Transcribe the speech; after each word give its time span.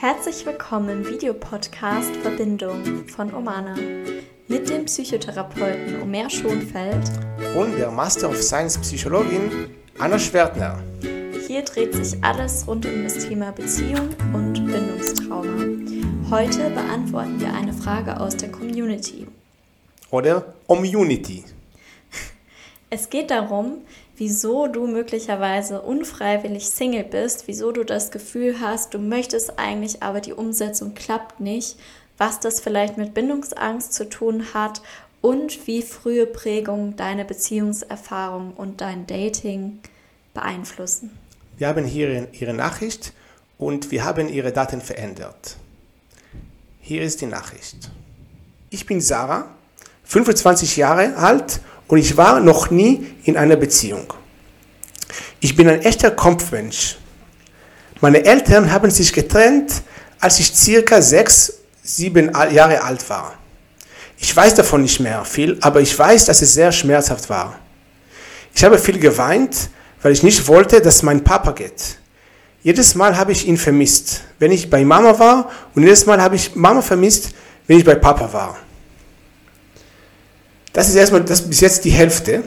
Herzlich 0.00 0.46
willkommen 0.46 0.90
im 0.90 1.08
Videopodcast 1.08 2.14
Verbindung 2.22 3.08
von 3.08 3.34
Omana 3.34 3.74
mit 4.46 4.68
dem 4.70 4.84
Psychotherapeuten 4.84 6.00
Omer 6.00 6.30
Schonfeld 6.30 7.10
und 7.56 7.76
der 7.76 7.90
Master 7.90 8.28
of 8.28 8.40
Science 8.40 8.78
Psychologin 8.78 9.50
Anna 9.98 10.16
Schwertner. 10.16 10.80
Hier 11.48 11.62
dreht 11.62 11.96
sich 11.96 12.22
alles 12.22 12.68
rund 12.68 12.86
um 12.86 13.02
das 13.02 13.26
Thema 13.26 13.50
Beziehung 13.50 14.10
und 14.32 14.52
Bindungstrauma. 14.52 15.64
Heute 16.30 16.70
beantworten 16.70 17.40
wir 17.40 17.52
eine 17.52 17.72
Frage 17.72 18.20
aus 18.20 18.36
der 18.36 18.52
Community. 18.52 19.26
Oder 20.12 20.54
Community. 20.68 21.42
Es 22.88 23.10
geht 23.10 23.32
darum, 23.32 23.78
wieso 24.18 24.66
du 24.66 24.86
möglicherweise 24.86 25.80
unfreiwillig 25.80 26.68
Single 26.68 27.04
bist, 27.04 27.44
wieso 27.46 27.72
du 27.72 27.84
das 27.84 28.10
Gefühl 28.10 28.60
hast, 28.60 28.92
du 28.92 28.98
möchtest 28.98 29.58
eigentlich, 29.58 30.02
aber 30.02 30.20
die 30.20 30.32
Umsetzung 30.32 30.94
klappt 30.94 31.40
nicht, 31.40 31.76
was 32.18 32.40
das 32.40 32.60
vielleicht 32.60 32.98
mit 32.98 33.14
Bindungsangst 33.14 33.94
zu 33.94 34.08
tun 34.08 34.52
hat 34.52 34.82
und 35.20 35.66
wie 35.66 35.82
frühe 35.82 36.26
Prägungen 36.26 36.96
deine 36.96 37.24
Beziehungserfahrung 37.24 38.52
und 38.54 38.80
dein 38.80 39.06
Dating 39.06 39.78
beeinflussen. 40.34 41.10
Wir 41.56 41.68
haben 41.68 41.84
hier 41.84 42.28
Ihre 42.32 42.54
Nachricht 42.54 43.12
und 43.56 43.90
wir 43.90 44.04
haben 44.04 44.28
Ihre 44.28 44.52
Daten 44.52 44.80
verändert. 44.80 45.56
Hier 46.80 47.02
ist 47.02 47.20
die 47.20 47.26
Nachricht. 47.26 47.90
Ich 48.70 48.86
bin 48.86 49.00
Sarah, 49.00 49.50
25 50.04 50.76
Jahre 50.76 51.16
alt 51.16 51.60
und 51.88 51.98
ich 51.98 52.16
war 52.16 52.38
noch 52.40 52.70
nie 52.70 53.06
in 53.24 53.36
einer 53.36 53.56
Beziehung. 53.56 54.12
Ich 55.40 55.56
bin 55.56 55.68
ein 55.68 55.82
echter 55.82 56.10
Kampfmensch. 56.10 56.98
Meine 58.00 58.24
Eltern 58.24 58.70
haben 58.70 58.90
sich 58.90 59.12
getrennt, 59.12 59.82
als 60.20 60.38
ich 60.38 60.54
circa 60.54 61.02
sechs, 61.02 61.54
sieben 61.82 62.30
Jahre 62.52 62.82
alt 62.82 63.08
war. 63.08 63.34
Ich 64.18 64.34
weiß 64.34 64.54
davon 64.54 64.82
nicht 64.82 65.00
mehr 65.00 65.24
viel, 65.24 65.56
aber 65.60 65.80
ich 65.80 65.96
weiß, 65.98 66.26
dass 66.26 66.42
es 66.42 66.54
sehr 66.54 66.72
schmerzhaft 66.72 67.30
war. 67.30 67.58
Ich 68.54 68.64
habe 68.64 68.78
viel 68.78 68.98
geweint, 68.98 69.70
weil 70.02 70.12
ich 70.12 70.22
nicht 70.22 70.46
wollte, 70.48 70.80
dass 70.80 71.02
mein 71.02 71.22
Papa 71.22 71.52
geht. 71.52 71.98
Jedes 72.62 72.94
Mal 72.96 73.16
habe 73.16 73.32
ich 73.32 73.46
ihn 73.46 73.56
vermisst, 73.56 74.22
wenn 74.40 74.50
ich 74.50 74.68
bei 74.68 74.84
Mama 74.84 75.18
war 75.18 75.50
und 75.74 75.82
jedes 75.82 76.04
Mal 76.06 76.20
habe 76.20 76.34
ich 76.36 76.56
Mama 76.56 76.82
vermisst, 76.82 77.30
wenn 77.66 77.78
ich 77.78 77.84
bei 77.84 77.94
Papa 77.94 78.32
war. 78.32 78.56
Das 80.78 80.88
ist 80.88 80.94
erstmal 80.94 81.24
das 81.24 81.42
bis 81.42 81.60
jetzt 81.60 81.84
die 81.84 81.90
Hälfte. 81.90 82.44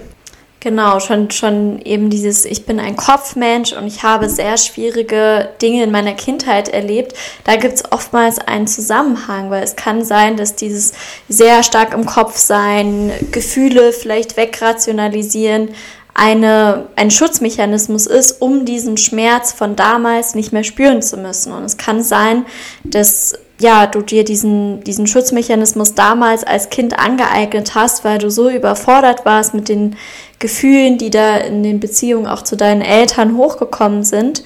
Genau, 0.61 1.01
schon, 1.01 1.31
schon 1.31 1.81
eben 1.81 2.09
dieses, 2.09 2.45
ich 2.45 2.65
bin 2.65 2.79
ein 2.79 2.95
Kopfmensch 2.95 3.73
und 3.73 3.85
ich 3.87 4.03
habe 4.03 4.29
sehr 4.29 4.55
schwierige 4.55 5.49
Dinge 5.61 5.83
in 5.83 5.91
meiner 5.91 6.13
Kindheit 6.13 6.69
erlebt. 6.69 7.13
Da 7.43 7.57
gibt 7.57 7.73
es 7.73 7.91
oftmals 7.91 8.39
einen 8.39 8.67
Zusammenhang, 8.67 9.49
weil 9.49 9.63
es 9.63 9.75
kann 9.75 10.05
sein, 10.05 10.37
dass 10.37 10.55
dieses 10.55 10.93
sehr 11.27 11.61
stark 11.61 11.93
im 11.93 12.05
Kopf 12.05 12.37
sein, 12.37 13.11
Gefühle 13.33 13.91
vielleicht 13.91 14.37
wegrationalisieren, 14.37 15.71
eine, 16.13 16.87
ein 16.95 17.11
Schutzmechanismus 17.11 18.07
ist, 18.07 18.41
um 18.41 18.63
diesen 18.63 18.95
Schmerz 18.95 19.51
von 19.51 19.75
damals 19.75 20.35
nicht 20.35 20.53
mehr 20.53 20.63
spüren 20.63 21.01
zu 21.01 21.17
müssen. 21.17 21.51
Und 21.51 21.65
es 21.65 21.75
kann 21.75 22.01
sein, 22.01 22.45
dass 22.85 23.33
ja, 23.61 23.85
du 23.85 24.01
dir 24.01 24.23
diesen, 24.23 24.83
diesen 24.83 25.05
Schutzmechanismus 25.05 25.93
damals 25.93 26.43
als 26.43 26.69
Kind 26.69 26.97
angeeignet 26.97 27.75
hast, 27.75 28.03
weil 28.03 28.17
du 28.17 28.31
so 28.31 28.49
überfordert 28.49 29.23
warst 29.23 29.53
mit 29.53 29.69
den 29.69 29.95
Gefühlen, 30.39 30.97
die 30.97 31.11
da 31.11 31.37
in 31.37 31.61
den 31.61 31.79
Beziehungen 31.79 32.25
auch 32.25 32.41
zu 32.41 32.57
deinen 32.57 32.81
Eltern 32.81 33.37
hochgekommen 33.37 34.03
sind 34.03 34.43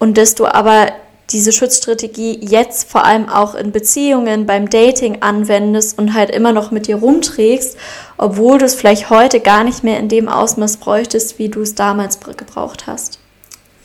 und 0.00 0.18
dass 0.18 0.34
du 0.34 0.46
aber 0.46 0.88
diese 1.30 1.52
Schutzstrategie 1.52 2.38
jetzt 2.40 2.90
vor 2.90 3.04
allem 3.04 3.28
auch 3.28 3.54
in 3.54 3.72
Beziehungen, 3.72 4.46
beim 4.46 4.68
Dating 4.68 5.22
anwendest 5.22 5.98
und 5.98 6.14
halt 6.14 6.30
immer 6.30 6.52
noch 6.52 6.70
mit 6.70 6.86
dir 6.86 6.96
rumträgst, 6.96 7.76
obwohl 8.16 8.58
du 8.58 8.64
es 8.64 8.74
vielleicht 8.74 9.10
heute 9.10 9.40
gar 9.40 9.64
nicht 9.64 9.82
mehr 9.82 9.98
in 9.98 10.08
dem 10.08 10.28
Ausmaß 10.28 10.78
bräuchtest, 10.78 11.38
wie 11.38 11.48
du 11.48 11.62
es 11.62 11.74
damals 11.74 12.18
gebraucht 12.20 12.86
hast. 12.86 13.18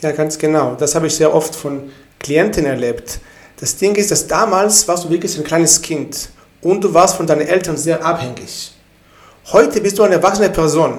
Ja, 0.01 0.11
ganz 0.11 0.37
genau. 0.37 0.75
Das 0.75 0.95
habe 0.95 1.07
ich 1.07 1.15
sehr 1.15 1.33
oft 1.33 1.55
von 1.55 1.91
Klienten 2.19 2.65
erlebt 2.65 3.19
das 3.61 3.77
Ding 3.77 3.95
ist, 3.95 4.09
dass 4.09 4.25
damals 4.25 4.87
warst 4.87 5.05
du 5.05 5.09
wirklich 5.09 5.37
ein 5.37 5.43
kleines 5.43 5.79
Kind 5.81 6.29
und 6.61 6.83
du 6.83 6.91
warst 6.93 7.15
von 7.15 7.27
deinen 7.27 7.47
Eltern 7.47 7.77
sehr 7.77 8.03
abhängig. 8.03 8.73
Heute 9.51 9.79
bist 9.79 9.99
du 9.99 10.03
eine 10.03 10.15
erwachsene 10.15 10.49
Person 10.49 10.97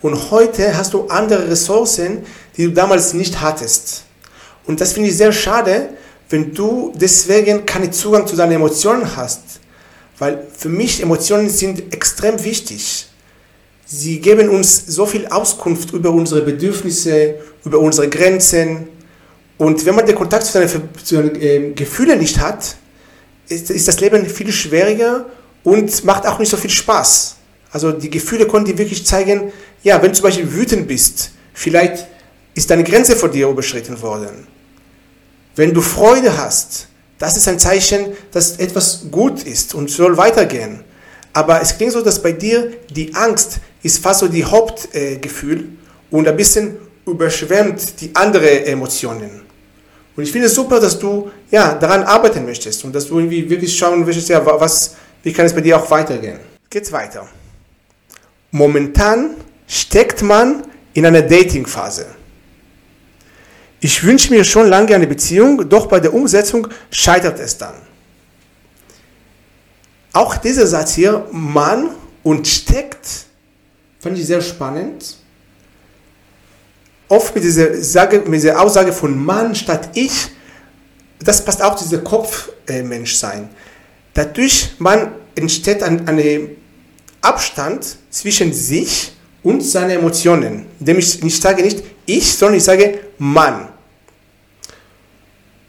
und 0.00 0.30
heute 0.30 0.76
hast 0.76 0.94
du 0.94 1.08
andere 1.08 1.50
Ressourcen, 1.50 2.24
die 2.56 2.66
du 2.66 2.72
damals 2.72 3.14
nicht 3.14 3.40
hattest. 3.40 4.04
Und 4.64 4.80
das 4.80 4.92
finde 4.92 5.08
ich 5.08 5.16
sehr 5.16 5.32
schade, 5.32 5.90
wenn 6.30 6.54
du 6.54 6.92
deswegen 6.94 7.66
keinen 7.66 7.92
Zugang 7.92 8.28
zu 8.28 8.36
deinen 8.36 8.52
Emotionen 8.52 9.16
hast. 9.16 9.42
Weil 10.18 10.46
für 10.56 10.68
mich 10.68 11.02
Emotionen 11.02 11.50
sind 11.50 11.92
extrem 11.92 12.42
wichtig. 12.44 13.08
Sie 13.84 14.20
geben 14.20 14.48
uns 14.50 14.86
so 14.86 15.04
viel 15.04 15.26
Auskunft 15.26 15.92
über 15.92 16.10
unsere 16.10 16.42
Bedürfnisse, 16.42 17.34
über 17.64 17.80
unsere 17.80 18.08
Grenzen, 18.08 18.88
und 19.58 19.84
wenn 19.84 19.94
man 19.94 20.06
den 20.06 20.14
Kontakt 20.14 20.44
zu 20.44 20.52
seinen, 20.52 20.68
zu 20.68 21.14
seinen 21.16 21.40
äh, 21.40 21.72
Gefühlen 21.72 22.18
nicht 22.18 22.38
hat, 22.38 22.76
ist, 23.48 23.70
ist 23.70 23.88
das 23.88 24.00
Leben 24.00 24.26
viel 24.26 24.52
schwieriger 24.52 25.26
und 25.62 26.04
macht 26.04 26.26
auch 26.26 26.38
nicht 26.38 26.50
so 26.50 26.56
viel 26.56 26.70
Spaß. 26.70 27.36
Also 27.70 27.92
die 27.92 28.10
Gefühle 28.10 28.46
können 28.46 28.64
dir 28.64 28.76
wirklich 28.76 29.06
zeigen, 29.06 29.52
ja, 29.82 30.00
wenn 30.02 30.10
du 30.10 30.16
zum 30.16 30.24
Beispiel 30.24 30.52
wütend 30.52 30.86
bist, 30.86 31.32
vielleicht 31.54 32.06
ist 32.54 32.70
deine 32.70 32.84
Grenze 32.84 33.16
vor 33.16 33.28
dir 33.28 33.48
überschritten 33.48 34.00
worden. 34.02 34.46
Wenn 35.56 35.72
du 35.72 35.80
Freude 35.80 36.36
hast, 36.36 36.88
das 37.18 37.36
ist 37.36 37.48
ein 37.48 37.58
Zeichen, 37.58 38.06
dass 38.32 38.56
etwas 38.56 39.06
gut 39.10 39.44
ist 39.44 39.74
und 39.74 39.90
soll 39.90 40.16
weitergehen. 40.16 40.82
Aber 41.32 41.62
es 41.62 41.76
klingt 41.76 41.92
so, 41.92 42.02
dass 42.02 42.20
bei 42.20 42.32
dir 42.32 42.72
die 42.90 43.14
Angst 43.14 43.60
ist 43.82 44.02
fast 44.02 44.20
so 44.20 44.28
die 44.28 44.44
Hauptgefühl 44.44 45.68
und 46.10 46.28
ein 46.28 46.36
bisschen 46.36 46.76
überschwemmt 47.06 48.00
die 48.00 48.14
anderen 48.14 48.64
Emotionen. 48.64 49.42
Und 50.14 50.22
ich 50.24 50.32
finde 50.32 50.46
es 50.46 50.54
super, 50.54 50.78
dass 50.78 50.98
du 50.98 51.30
ja, 51.50 51.74
daran 51.74 52.02
arbeiten 52.02 52.44
möchtest 52.44 52.84
und 52.84 52.94
dass 52.94 53.06
du 53.06 53.18
irgendwie 53.18 53.48
wirklich 53.48 53.76
schauen 53.76 54.04
möchtest, 54.04 54.28
ja, 54.28 54.44
was, 54.44 54.94
wie 55.22 55.32
kann 55.32 55.46
es 55.46 55.54
bei 55.54 55.60
dir 55.60 55.76
auch 55.78 55.90
weitergehen. 55.90 56.38
Geht's 56.68 56.92
weiter. 56.92 57.26
Momentan 58.50 59.36
steckt 59.66 60.22
man 60.22 60.64
in 60.92 61.06
einer 61.06 61.22
Dating-Phase. 61.22 62.06
Ich 63.80 64.04
wünsche 64.04 64.32
mir 64.32 64.44
schon 64.44 64.68
lange 64.68 64.94
eine 64.94 65.06
Beziehung, 65.06 65.68
doch 65.68 65.86
bei 65.86 65.98
der 65.98 66.12
Umsetzung 66.14 66.68
scheitert 66.90 67.40
es 67.40 67.56
dann. 67.56 67.74
Auch 70.12 70.36
dieser 70.36 70.66
Satz 70.66 70.94
hier, 70.94 71.26
Mann 71.32 71.90
und 72.22 72.46
steckt, 72.46 73.06
fand 73.98 74.18
ich 74.18 74.26
sehr 74.26 74.42
spannend 74.42 75.16
oft 77.12 77.34
mit 77.34 77.44
dieser, 77.44 77.74
Sage, 77.82 78.20
mit 78.20 78.34
dieser 78.34 78.58
Aussage 78.60 78.92
von 78.92 79.22
Mann 79.22 79.54
statt 79.54 79.90
ich, 79.94 80.28
das 81.22 81.44
passt 81.44 81.62
auch 81.62 81.76
zu 81.76 81.84
diesem 81.84 82.02
Kopfmenschsein. 82.02 83.50
Dadurch 84.14 84.70
man 84.78 85.12
entsteht 85.34 85.82
ein, 85.82 86.08
ein 86.08 86.56
Abstand 87.20 87.98
zwischen 88.10 88.52
sich 88.52 89.12
und 89.42 89.60
seinen 89.60 89.90
Emotionen, 89.90 90.66
indem 90.80 90.98
ich 90.98 91.22
nicht 91.22 91.40
sage 91.40 91.62
nicht 91.62 91.82
ich, 92.06 92.34
sondern 92.34 92.56
ich 92.56 92.64
sage 92.64 92.98
Mann. 93.18 93.68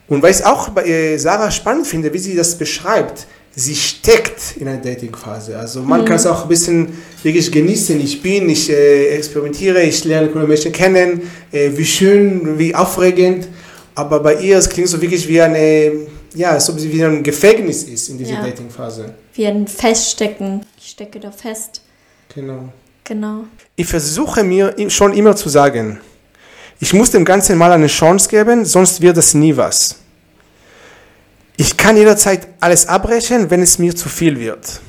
Und 0.08 0.22
weil 0.22 0.32
ich 0.32 0.46
auch 0.46 0.70
bei 0.70 0.86
äh, 0.86 1.18
Sarah 1.18 1.52
spannend 1.52 1.88
finde, 1.88 2.12
wie 2.14 2.20
sie 2.20 2.36
das 2.36 2.58
beschreibt, 2.58 3.28
sie 3.56 3.76
steckt 3.76 4.58
in 4.58 4.68
einer 4.68 4.82
Dating-Phase. 4.82 5.58
Also 5.58 5.82
man 5.82 6.02
mhm. 6.02 6.06
kann 6.06 6.16
es 6.16 6.26
auch 6.26 6.44
ein 6.44 6.50
bisschen 6.50 6.90
wirklich 7.22 7.52
genießen. 7.52 8.00
Ich 8.00 8.22
bin, 8.22 8.50
ich 8.50 8.70
äh, 8.70 9.16
experimentiere, 9.16 9.82
ich 9.84 10.04
lerne 10.04 10.30
coole 10.30 10.48
Menschen 10.48 10.72
kennen, 10.72 11.22
äh, 11.52 11.72
wie 11.76 11.86
schön, 11.86 12.58
wie 12.58 12.74
aufregend. 12.74 13.48
Aber 13.96 14.20
bei 14.20 14.36
ihr, 14.36 14.58
es 14.58 14.70
klingt 14.70 14.90
so 14.90 15.00
wirklich 15.02 15.28
wie 15.28 15.40
eine, 15.40 15.92
ja, 16.34 16.60
so 16.60 16.76
wie 16.82 17.04
ein 17.04 17.22
Gefängnis 17.22 17.84
ist 17.84 18.10
in 18.10 18.18
dieser 18.18 18.34
ja. 18.34 18.42
Dating-Phase. 18.42 19.14
Wie 19.36 19.46
ein 19.46 19.68
Feststecken. 19.68 20.66
Ich 20.78 20.90
stecke 20.92 21.20
da 21.20 21.32
fest. 21.32 21.82
Genau. 22.34 22.70
Genau. 23.04 23.44
Ich 23.76 23.86
versuche 23.86 24.44
mir 24.44 24.74
schon 24.88 25.14
immer 25.14 25.36
zu 25.36 25.50
sagen, 25.50 26.00
ich 26.80 26.94
muss 26.94 27.12
dem 27.12 27.26
Ganzen 27.26 27.58
mal 27.58 27.72
eine 27.72 27.88
Chance 27.88 28.30
geben, 28.30 28.66
sonst 28.66 29.02
wird 29.02 29.18
das 29.18 29.34
nie 29.34 29.56
was. 29.56 29.98
Ich 31.64 31.78
kann 31.78 31.96
jederzeit 31.96 32.50
alles 32.60 32.88
abbrechen, 32.88 33.50
wenn 33.50 33.62
es 33.62 33.80
mir 33.80 33.96
zu 33.96 34.10
viel 34.10 34.38
wird. 34.38 34.82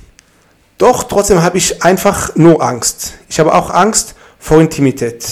Doch 0.76 1.04
trotzdem 1.04 1.40
habe 1.40 1.56
ich 1.56 1.84
einfach 1.84 2.34
nur 2.34 2.60
Angst. 2.60 3.12
Ich 3.28 3.38
habe 3.38 3.54
auch 3.54 3.70
Angst 3.70 4.16
vor 4.40 4.60
Intimität. 4.60 5.24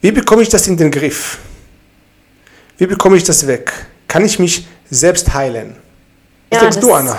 Wie 0.00 0.10
bekomme 0.10 0.42
ich 0.42 0.48
das 0.48 0.66
in 0.66 0.76
den 0.76 0.90
Griff? 0.90 1.38
Wie 2.78 2.86
bekomme 2.88 3.16
ich 3.16 3.22
das 3.22 3.46
weg? 3.46 3.72
Kann 4.08 4.24
ich 4.24 4.40
mich 4.40 4.66
selbst 4.90 5.32
heilen? 5.32 5.76
Was 6.50 6.56
ja, 6.56 6.68
denkst 6.68 6.80
du, 6.80 6.92
Anna? 6.92 7.16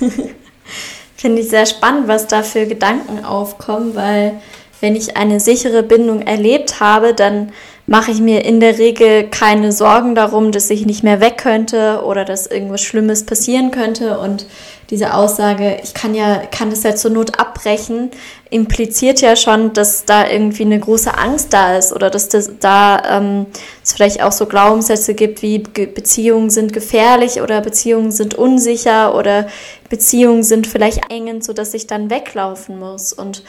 Finde 1.18 1.42
ich 1.42 1.50
sehr 1.50 1.66
spannend, 1.66 2.08
was 2.08 2.26
da 2.26 2.42
für 2.42 2.64
Gedanken 2.64 3.22
aufkommen, 3.22 3.94
weil 3.94 4.40
wenn 4.80 4.96
ich 4.96 5.14
eine 5.14 5.40
sichere 5.40 5.82
Bindung 5.82 6.22
erlebt 6.22 6.80
habe, 6.80 7.12
dann 7.12 7.52
mache 7.90 8.12
ich 8.12 8.20
mir 8.20 8.44
in 8.44 8.60
der 8.60 8.78
Regel 8.78 9.28
keine 9.30 9.72
Sorgen 9.72 10.14
darum, 10.14 10.52
dass 10.52 10.70
ich 10.70 10.86
nicht 10.86 11.02
mehr 11.02 11.20
weg 11.20 11.38
könnte 11.38 12.04
oder 12.04 12.24
dass 12.24 12.46
irgendwas 12.46 12.82
Schlimmes 12.82 13.26
passieren 13.26 13.72
könnte. 13.72 14.20
Und 14.20 14.46
diese 14.90 15.12
Aussage, 15.12 15.80
ich 15.82 15.92
kann 15.92 16.14
ja, 16.14 16.36
kann 16.52 16.70
das 16.70 16.84
ja 16.84 16.94
zur 16.94 17.10
Not 17.10 17.40
abbrechen, 17.40 18.12
impliziert 18.48 19.20
ja 19.20 19.34
schon, 19.34 19.72
dass 19.72 20.04
da 20.04 20.30
irgendwie 20.30 20.62
eine 20.62 20.78
große 20.78 21.18
Angst 21.18 21.52
da 21.52 21.76
ist 21.76 21.92
oder 21.92 22.10
dass 22.10 22.28
das, 22.28 22.52
da 22.60 23.02
ähm, 23.18 23.46
es 23.82 23.92
vielleicht 23.92 24.22
auch 24.22 24.30
so 24.30 24.46
Glaubenssätze 24.46 25.14
gibt 25.14 25.42
wie 25.42 25.58
Beziehungen 25.58 26.50
sind 26.50 26.72
gefährlich 26.72 27.42
oder 27.42 27.60
Beziehungen 27.60 28.12
sind 28.12 28.34
unsicher 28.34 29.16
oder 29.16 29.48
Beziehungen 29.88 30.44
sind 30.44 30.68
vielleicht 30.68 31.10
engend, 31.10 31.42
sodass 31.42 31.74
ich 31.74 31.88
dann 31.88 32.08
weglaufen 32.08 32.78
muss. 32.78 33.12
Und 33.12 33.42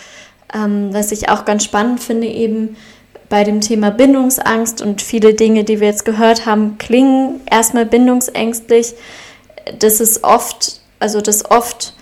ähm, 0.52 0.90
was 0.94 1.12
ich 1.12 1.30
auch 1.30 1.46
ganz 1.46 1.64
spannend 1.64 2.02
finde, 2.02 2.26
eben 2.26 2.76
bei 3.32 3.44
dem 3.46 3.62
Thema 3.62 3.90
Bindungsangst 3.90 4.82
und 4.82 5.02
viele 5.02 5.34
Dinge, 5.34 5.64
die 5.64 5.80
wir 5.80 5.88
jetzt 5.88 6.06
gehört 6.06 6.46
haben, 6.46 6.78
klingen 6.78 7.40
erstmal 7.50 7.88
bindungsängstlich. 7.88 8.94
Das 9.80 10.00
ist 10.02 10.24
oft, 10.24 10.82
also 11.00 11.22
das 11.22 11.50
oft 11.50 11.96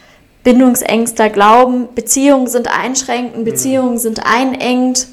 Bindungsängstler 0.43 1.29
glauben, 1.29 1.87
Beziehungen 1.93 2.47
sind 2.47 2.67
einschränkend, 2.67 3.45
Beziehungen 3.45 3.99
sind 3.99 4.25
einengend. 4.25 5.07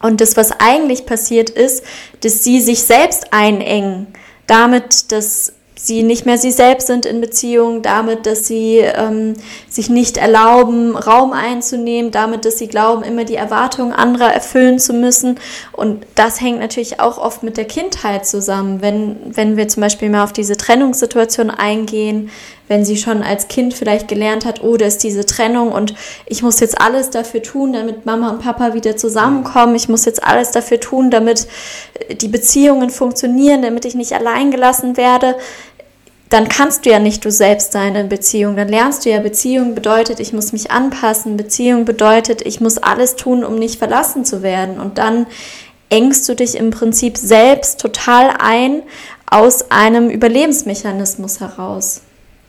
Und 0.00 0.20
das, 0.20 0.36
was 0.36 0.52
eigentlich 0.60 1.04
passiert 1.04 1.50
ist, 1.50 1.84
dass 2.22 2.42
sie 2.42 2.60
sich 2.60 2.82
selbst 2.82 3.32
einengen, 3.32 4.06
damit, 4.46 5.12
dass 5.12 5.52
sie 5.78 6.02
nicht 6.02 6.26
mehr 6.26 6.38
sie 6.38 6.50
selbst 6.50 6.88
sind 6.88 7.06
in 7.06 7.20
Beziehungen, 7.20 7.82
damit, 7.82 8.26
dass 8.26 8.46
sie 8.46 8.78
ähm, 8.78 9.34
sich 9.68 9.88
nicht 9.88 10.16
erlauben, 10.16 10.96
Raum 10.96 11.32
einzunehmen, 11.32 12.10
damit, 12.10 12.44
dass 12.44 12.58
sie 12.58 12.66
glauben, 12.66 13.02
immer 13.04 13.24
die 13.24 13.36
Erwartungen 13.36 13.92
anderer 13.92 14.32
erfüllen 14.32 14.78
zu 14.78 14.92
müssen. 14.92 15.38
Und 15.72 16.04
das 16.16 16.40
hängt 16.40 16.58
natürlich 16.58 17.00
auch 17.00 17.18
oft 17.18 17.42
mit 17.42 17.56
der 17.56 17.64
Kindheit 17.64 18.26
zusammen. 18.26 18.82
Wenn, 18.82 19.16
wenn 19.24 19.56
wir 19.56 19.68
zum 19.68 19.82
Beispiel 19.82 20.10
mal 20.10 20.24
auf 20.24 20.32
diese 20.32 20.56
Trennungssituation 20.56 21.50
eingehen, 21.50 22.30
wenn 22.66 22.84
sie 22.84 22.98
schon 22.98 23.22
als 23.22 23.48
Kind 23.48 23.72
vielleicht 23.72 24.08
gelernt 24.08 24.44
hat, 24.44 24.62
oh, 24.62 24.76
da 24.76 24.84
ist 24.84 25.02
diese 25.02 25.24
Trennung 25.24 25.72
und 25.72 25.94
ich 26.26 26.42
muss 26.42 26.60
jetzt 26.60 26.78
alles 26.78 27.08
dafür 27.08 27.42
tun, 27.42 27.72
damit 27.72 28.04
Mama 28.04 28.28
und 28.28 28.42
Papa 28.42 28.74
wieder 28.74 28.94
zusammenkommen. 28.96 29.74
Ich 29.74 29.88
muss 29.88 30.04
jetzt 30.04 30.22
alles 30.22 30.50
dafür 30.50 30.78
tun, 30.78 31.10
damit 31.10 31.46
die 32.20 32.28
Beziehungen 32.28 32.90
funktionieren, 32.90 33.62
damit 33.62 33.86
ich 33.86 33.94
nicht 33.94 34.12
allein 34.12 34.50
gelassen 34.50 34.98
werde 34.98 35.36
dann 36.30 36.48
kannst 36.48 36.84
du 36.84 36.90
ja 36.90 36.98
nicht 36.98 37.24
du 37.24 37.30
selbst 37.30 37.72
sein 37.72 37.94
in 37.94 38.08
Beziehung. 38.08 38.56
Dann 38.56 38.68
lernst 38.68 39.04
du 39.04 39.10
ja, 39.10 39.20
Beziehung 39.20 39.74
bedeutet, 39.74 40.20
ich 40.20 40.32
muss 40.32 40.52
mich 40.52 40.70
anpassen. 40.70 41.36
Beziehung 41.36 41.84
bedeutet, 41.84 42.42
ich 42.42 42.60
muss 42.60 42.78
alles 42.78 43.16
tun, 43.16 43.44
um 43.44 43.54
nicht 43.54 43.78
verlassen 43.78 44.24
zu 44.24 44.42
werden. 44.42 44.78
Und 44.78 44.98
dann 44.98 45.26
engst 45.88 46.28
du 46.28 46.34
dich 46.34 46.56
im 46.56 46.70
Prinzip 46.70 47.16
selbst 47.16 47.80
total 47.80 48.36
ein 48.38 48.82
aus 49.26 49.70
einem 49.70 50.10
Überlebensmechanismus 50.10 51.40
heraus. 51.40 52.02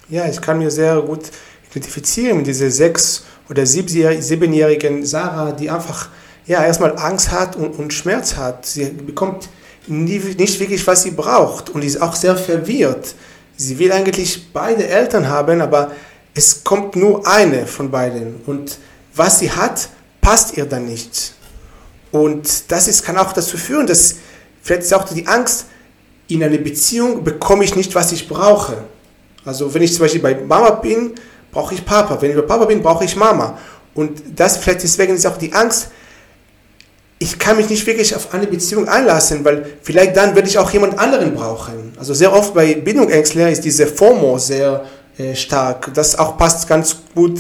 Ja, 0.10 0.28
ich 0.28 0.42
kann 0.42 0.60
mir 0.60 0.72
sehr 0.72 1.02
gut 1.02 1.32
identifizieren 1.70 2.38
mit 2.38 2.48
dieser 2.48 2.72
sechs- 2.72 3.24
oder 3.50 3.66
siebenjährigen 3.66 5.06
Sarah, 5.06 5.52
die 5.52 5.70
einfach 5.70 6.10
ja, 6.46 6.66
erstmal 6.66 6.98
Angst 6.98 7.32
hat 7.32 7.56
und, 7.56 7.78
und 7.78 7.94
Schmerz 7.94 8.36
hat. 8.36 8.66
Sie 8.66 8.86
bekommt 8.86 9.50
nie, 9.88 10.20
nicht 10.38 10.60
wirklich, 10.60 10.86
was 10.88 11.04
sie 11.04 11.12
braucht 11.12 11.70
und 11.70 11.84
ist 11.84 12.02
auch 12.02 12.16
sehr 12.16 12.36
verwirrt. 12.36 13.16
Sie 13.60 13.78
will 13.78 13.92
eigentlich 13.92 14.54
beide 14.54 14.88
Eltern 14.88 15.28
haben, 15.28 15.60
aber 15.60 15.92
es 16.34 16.64
kommt 16.64 16.96
nur 16.96 17.28
eine 17.28 17.68
von 17.68 17.92
beiden. 17.92 18.36
Und 18.46 18.78
was 19.14 19.40
sie 19.40 19.52
hat, 19.52 19.90
passt 20.22 20.56
ihr 20.56 20.66
dann 20.66 20.86
nicht. 20.86 21.34
Und 22.14 22.72
das 22.72 22.88
ist, 22.88 23.04
kann 23.04 23.18
auch 23.18 23.34
dazu 23.34 23.58
führen, 23.58 23.86
dass 23.86 24.16
vielleicht 24.62 24.84
ist 24.84 24.94
auch 24.94 25.04
die 25.04 25.28
Angst, 25.28 25.66
in 26.30 26.42
einer 26.42 26.58
Beziehung 26.58 27.22
bekomme 27.26 27.66
ich 27.66 27.76
nicht, 27.76 27.94
was 27.96 28.14
ich 28.14 28.30
brauche. 28.30 28.78
Also 29.44 29.74
wenn 29.74 29.82
ich 29.82 29.92
zum 29.92 30.04
Beispiel 30.04 30.22
bei 30.22 30.36
Mama 30.36 30.70
bin, 30.70 31.16
brauche 31.52 31.74
ich 31.74 31.84
Papa. 31.84 32.22
Wenn 32.22 32.30
ich 32.30 32.38
bei 32.38 32.44
Papa 32.44 32.64
bin, 32.64 32.82
brauche 32.82 33.04
ich 33.04 33.18
Mama. 33.18 33.58
Und 33.94 34.22
das 34.38 34.56
vielleicht 34.56 34.84
deswegen 34.84 35.16
ist 35.16 35.28
auch 35.28 35.38
die 35.38 35.52
Angst, 35.52 35.90
ich 37.22 37.38
kann 37.38 37.58
mich 37.58 37.70
nicht 37.70 37.86
wirklich 37.86 38.16
auf 38.16 38.34
eine 38.34 38.48
Beziehung 38.48 38.88
einlassen, 38.88 39.44
weil 39.44 39.66
vielleicht 39.84 40.16
dann 40.16 40.36
werde 40.36 40.48
ich 40.48 40.58
auch 40.58 40.72
jemand 40.72 40.98
anderen 40.98 41.36
brauchen. 41.36 41.94
Also 42.00 42.14
sehr 42.14 42.32
oft 42.34 42.54
bei 42.54 42.76
Bindungsängstler 42.76 43.52
ist 43.52 43.66
diese 43.66 43.86
FOMO 43.88 44.40
sehr 44.40 44.86
äh, 45.18 45.36
stark. 45.36 45.94
Das 45.94 46.18
auch 46.18 46.38
passt 46.38 46.68
ganz 46.68 46.96
gut 47.14 47.40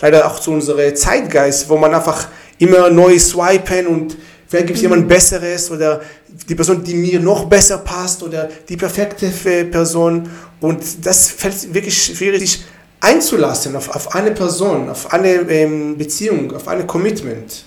leider 0.00 0.26
auch 0.26 0.40
zu 0.40 0.52
unserem 0.52 0.96
Zeitgeist, 0.96 1.68
wo 1.68 1.76
man 1.76 1.94
einfach 1.94 2.28
immer 2.58 2.88
neu 2.88 3.18
swipen 3.18 3.86
und 3.86 4.16
vielleicht 4.46 4.66
gibt 4.68 4.78
es 4.78 4.82
mhm. 4.82 4.90
jemand 4.90 5.08
Besseres 5.08 5.70
oder 5.70 6.00
die 6.48 6.54
Person, 6.54 6.82
die 6.82 6.94
mir 6.94 7.20
noch 7.20 7.44
besser 7.44 7.78
passt 7.78 8.22
oder 8.22 8.48
die 8.66 8.76
perfekte 8.76 9.28
Person. 9.66 10.30
Und 10.60 11.04
das 11.04 11.30
fällt 11.30 11.74
wirklich 11.74 12.02
schwierig, 12.02 12.40
sich 12.40 12.64
einzulassen 13.00 13.76
auf, 13.76 13.94
auf 13.94 14.14
eine 14.14 14.30
Person, 14.30 14.88
auf 14.88 15.12
eine 15.12 15.32
ähm, 15.50 15.98
Beziehung, 15.98 16.54
auf 16.54 16.66
ein 16.66 16.86
Commitment 16.86 17.64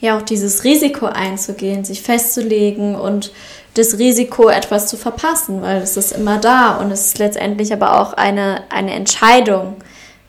ja 0.00 0.16
auch 0.16 0.22
dieses 0.22 0.64
Risiko 0.64 1.06
einzugehen, 1.06 1.84
sich 1.84 2.02
festzulegen 2.02 2.94
und 2.94 3.32
das 3.74 3.98
Risiko, 3.98 4.48
etwas 4.48 4.86
zu 4.86 4.96
verpassen, 4.96 5.60
weil 5.62 5.82
es 5.82 5.96
ist 5.96 6.12
immer 6.12 6.38
da 6.38 6.76
und 6.76 6.90
es 6.90 7.06
ist 7.06 7.18
letztendlich 7.18 7.72
aber 7.72 8.00
auch 8.00 8.14
eine, 8.14 8.62
eine 8.70 8.92
Entscheidung. 8.92 9.76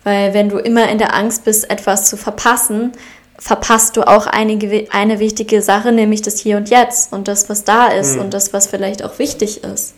Weil 0.04 0.34
wenn 0.34 0.50
du 0.50 0.58
immer 0.58 0.90
in 0.90 0.98
der 0.98 1.14
Angst 1.14 1.46
bist, 1.46 1.69
etwas 1.69 2.10
zu 2.10 2.18
verpassen, 2.18 2.92
verpasst 3.40 3.96
du 3.98 4.08
auch 4.08 4.28
einige, 4.28 4.88
eine 4.92 5.19
wichtige 5.19 5.62
Sache, 5.62 5.92
nämlich 5.92 6.22
das 6.22 6.40
Hier 6.40 6.58
und 6.58 6.69
Jetzt 6.69 7.14
und 7.14 7.28
das, 7.28 7.50
was 7.50 7.64
da 7.64 7.88
ist 7.88 8.16
mhm. 8.16 8.22
und 8.22 8.34
das, 8.34 8.54
was 8.54 8.68
vielleicht 8.68 9.04
auch 9.04 9.19
wichtig 9.19 9.64
ist. 9.64 9.94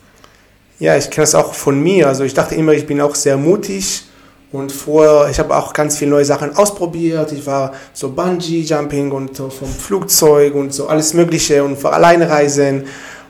Ja, 0.79 0.95
ich 0.95 1.09
kenne 1.09 1.23
das 1.23 1.35
auch 1.35 1.53
von 1.53 1.79
mir. 1.81 2.07
Also 2.07 2.23
ich 2.23 2.33
dachte 2.33 2.55
immer, 2.55 2.73
ich 2.73 2.85
bin 2.85 3.01
auch 3.01 3.15
sehr 3.15 3.37
mutig 3.37 4.03
und 4.51 4.71
vorher, 4.71 5.29
ich 5.29 5.37
habe 5.37 5.55
auch 5.55 5.73
ganz 5.73 5.97
viele 5.97 6.11
neue 6.11 6.25
Sachen 6.25 6.55
ausprobiert. 6.55 7.31
Ich 7.31 7.45
war 7.45 7.71
so 7.93 8.09
Bungee-Jumping 8.09 9.11
und 9.11 9.35
so 9.35 9.49
vom 9.49 9.67
Flugzeug 9.67 10.55
und 10.55 10.73
so 10.73 10.87
alles 10.87 11.13
Mögliche 11.13 11.63
und 11.63 11.77
für 11.77 11.93
Alleinreisen. 11.93 12.85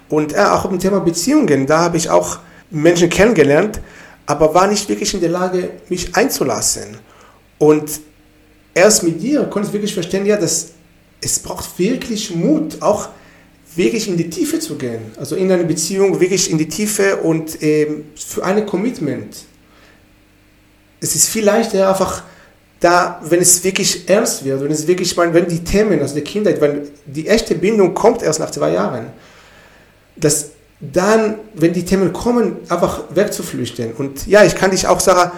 Und 0.07 0.33
äh, 0.33 0.37
auch 0.37 0.71
im 0.71 0.79
Thema 0.79 1.01
Beziehungen, 1.01 1.67
da 1.67 1.79
habe 1.79 1.97
ich 1.97 2.09
auch 2.09 2.39
Menschen 2.71 3.09
kennengelernt, 3.09 3.81
aber 4.25 4.53
war 4.53 4.67
nicht 4.67 4.87
wirklich 4.87 5.13
in 5.13 5.19
der 5.19 5.29
Lage, 5.29 5.71
mich 5.89 6.15
einzulassen. 6.15 6.97
Und 7.57 7.99
erst 8.73 9.03
mit 9.03 9.21
dir 9.21 9.43
konnte 9.43 9.67
ich 9.67 9.73
wirklich 9.73 9.93
verstehen, 9.93 10.25
ja, 10.25 10.37
dass 10.37 10.69
es 11.19 11.39
braucht 11.39 11.77
wirklich 11.77 12.33
Mut, 12.33 12.81
auch 12.81 13.09
wirklich 13.75 14.07
in 14.07 14.15
die 14.15 14.29
Tiefe 14.29 14.59
zu 14.59 14.77
gehen. 14.77 15.01
Also 15.17 15.35
in 15.35 15.51
eine 15.51 15.65
Beziehung 15.65 16.17
wirklich 16.21 16.49
in 16.49 16.57
die 16.57 16.69
Tiefe 16.69 17.17
und 17.17 17.61
ähm, 17.61 18.05
für 18.15 18.45
eine 18.45 18.65
Commitment 18.65 19.48
es 21.01 21.15
ist 21.15 21.29
viel 21.29 21.45
leichter 21.45 21.87
einfach 21.89 22.23
da, 22.79 23.19
wenn 23.23 23.41
es 23.41 23.63
wirklich 23.63 24.07
ernst 24.09 24.45
wird, 24.45 24.63
wenn 24.63 24.71
es 24.71 24.87
wirklich, 24.87 25.15
wenn 25.17 25.47
die 25.47 25.63
Themen 25.63 26.01
aus 26.01 26.13
der 26.13 26.23
Kindheit, 26.23 26.61
wenn 26.61 26.87
die 27.05 27.27
echte 27.27 27.55
Bindung 27.55 27.93
kommt 27.93 28.21
erst 28.21 28.39
nach 28.39 28.51
zwei 28.51 28.71
Jahren, 28.71 29.07
dass 30.15 30.51
dann, 30.79 31.35
wenn 31.55 31.73
die 31.73 31.83
Themen 31.83 32.13
kommen, 32.13 32.57
einfach 32.69 33.03
wegzuflüchten. 33.13 33.93
Und 33.93 34.27
ja, 34.27 34.43
ich 34.45 34.55
kann 34.55 34.71
dich 34.71 34.87
auch, 34.87 34.99
Sarah, 34.99 35.33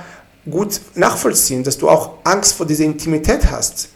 gut 0.50 0.80
nachvollziehen, 0.96 1.64
dass 1.64 1.78
du 1.78 1.90
auch 1.90 2.18
Angst 2.24 2.54
vor 2.54 2.66
dieser 2.66 2.84
Intimität 2.84 3.50
hast. 3.50 3.90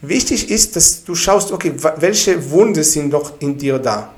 Wichtig 0.00 0.50
ist, 0.50 0.76
dass 0.76 1.04
du 1.04 1.14
schaust, 1.14 1.52
okay, 1.52 1.74
welche 1.98 2.50
Wunden 2.50 2.82
sind 2.84 3.10
doch 3.10 3.32
in 3.40 3.56
dir 3.56 3.78
da? 3.78 4.12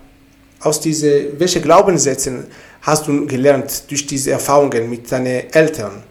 Aus 0.60 0.80
diese, 0.80 1.38
welche 1.38 1.60
Glaubenssätze 1.60 2.46
hast 2.82 3.06
du 3.06 3.26
gelernt 3.26 3.84
durch 3.88 4.06
diese 4.06 4.32
Erfahrungen 4.32 4.90
mit 4.90 5.10
deinen 5.10 5.50
Eltern? 5.52 6.02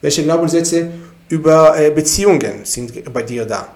Welche 0.00 0.22
Glaubenssätze 0.22 0.90
über 1.28 1.78
äh, 1.78 1.90
Beziehungen 1.90 2.64
sind 2.64 3.12
bei 3.12 3.22
dir 3.22 3.44
da? 3.44 3.68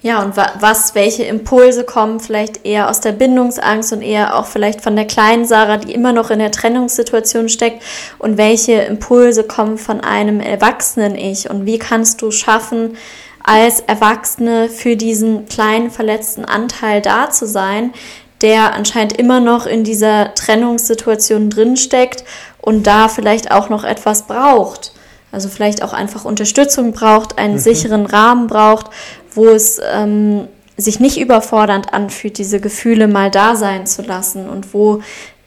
Ja, 0.00 0.22
und 0.22 0.36
was, 0.36 0.94
welche 0.94 1.24
Impulse 1.24 1.82
kommen 1.82 2.20
vielleicht 2.20 2.64
eher 2.64 2.88
aus 2.88 3.00
der 3.00 3.10
Bindungsangst 3.10 3.92
und 3.92 4.00
eher 4.00 4.38
auch 4.38 4.46
vielleicht 4.46 4.80
von 4.80 4.94
der 4.94 5.06
kleinen 5.06 5.44
Sarah, 5.44 5.76
die 5.76 5.92
immer 5.92 6.12
noch 6.12 6.30
in 6.30 6.38
der 6.38 6.52
Trennungssituation 6.52 7.48
steckt 7.48 7.82
und 8.20 8.38
welche 8.38 8.74
Impulse 8.74 9.42
kommen 9.42 9.76
von 9.76 10.00
einem 10.00 10.38
erwachsenen 10.38 11.16
Ich 11.16 11.50
und 11.50 11.66
wie 11.66 11.80
kannst 11.80 12.22
du 12.22 12.30
schaffen, 12.30 12.96
als 13.42 13.80
Erwachsene 13.80 14.68
für 14.68 14.94
diesen 14.94 15.46
kleinen 15.48 15.90
verletzten 15.90 16.44
Anteil 16.44 17.00
da 17.02 17.30
zu 17.30 17.48
sein, 17.48 17.92
der 18.40 18.74
anscheinend 18.74 19.18
immer 19.18 19.40
noch 19.40 19.66
in 19.66 19.82
dieser 19.82 20.32
Trennungssituation 20.34 21.50
drinsteckt 21.50 22.22
und 22.60 22.86
da 22.86 23.08
vielleicht 23.08 23.50
auch 23.50 23.68
noch 23.68 23.82
etwas 23.82 24.28
braucht. 24.28 24.92
Also 25.30 25.48
vielleicht 25.48 25.82
auch 25.82 25.92
einfach 25.92 26.24
Unterstützung 26.24 26.92
braucht, 26.92 27.38
einen 27.38 27.54
mhm. 27.54 27.58
sicheren 27.58 28.06
Rahmen 28.06 28.46
braucht, 28.46 28.86
wo 29.34 29.48
es 29.48 29.80
ähm, 29.92 30.48
sich 30.76 31.00
nicht 31.00 31.18
überfordernd 31.18 31.92
anfühlt, 31.92 32.38
diese 32.38 32.60
Gefühle 32.60 33.08
mal 33.08 33.30
da 33.30 33.56
sein 33.56 33.86
zu 33.86 34.02
lassen 34.02 34.48
und 34.48 34.72
wo 34.72 35.02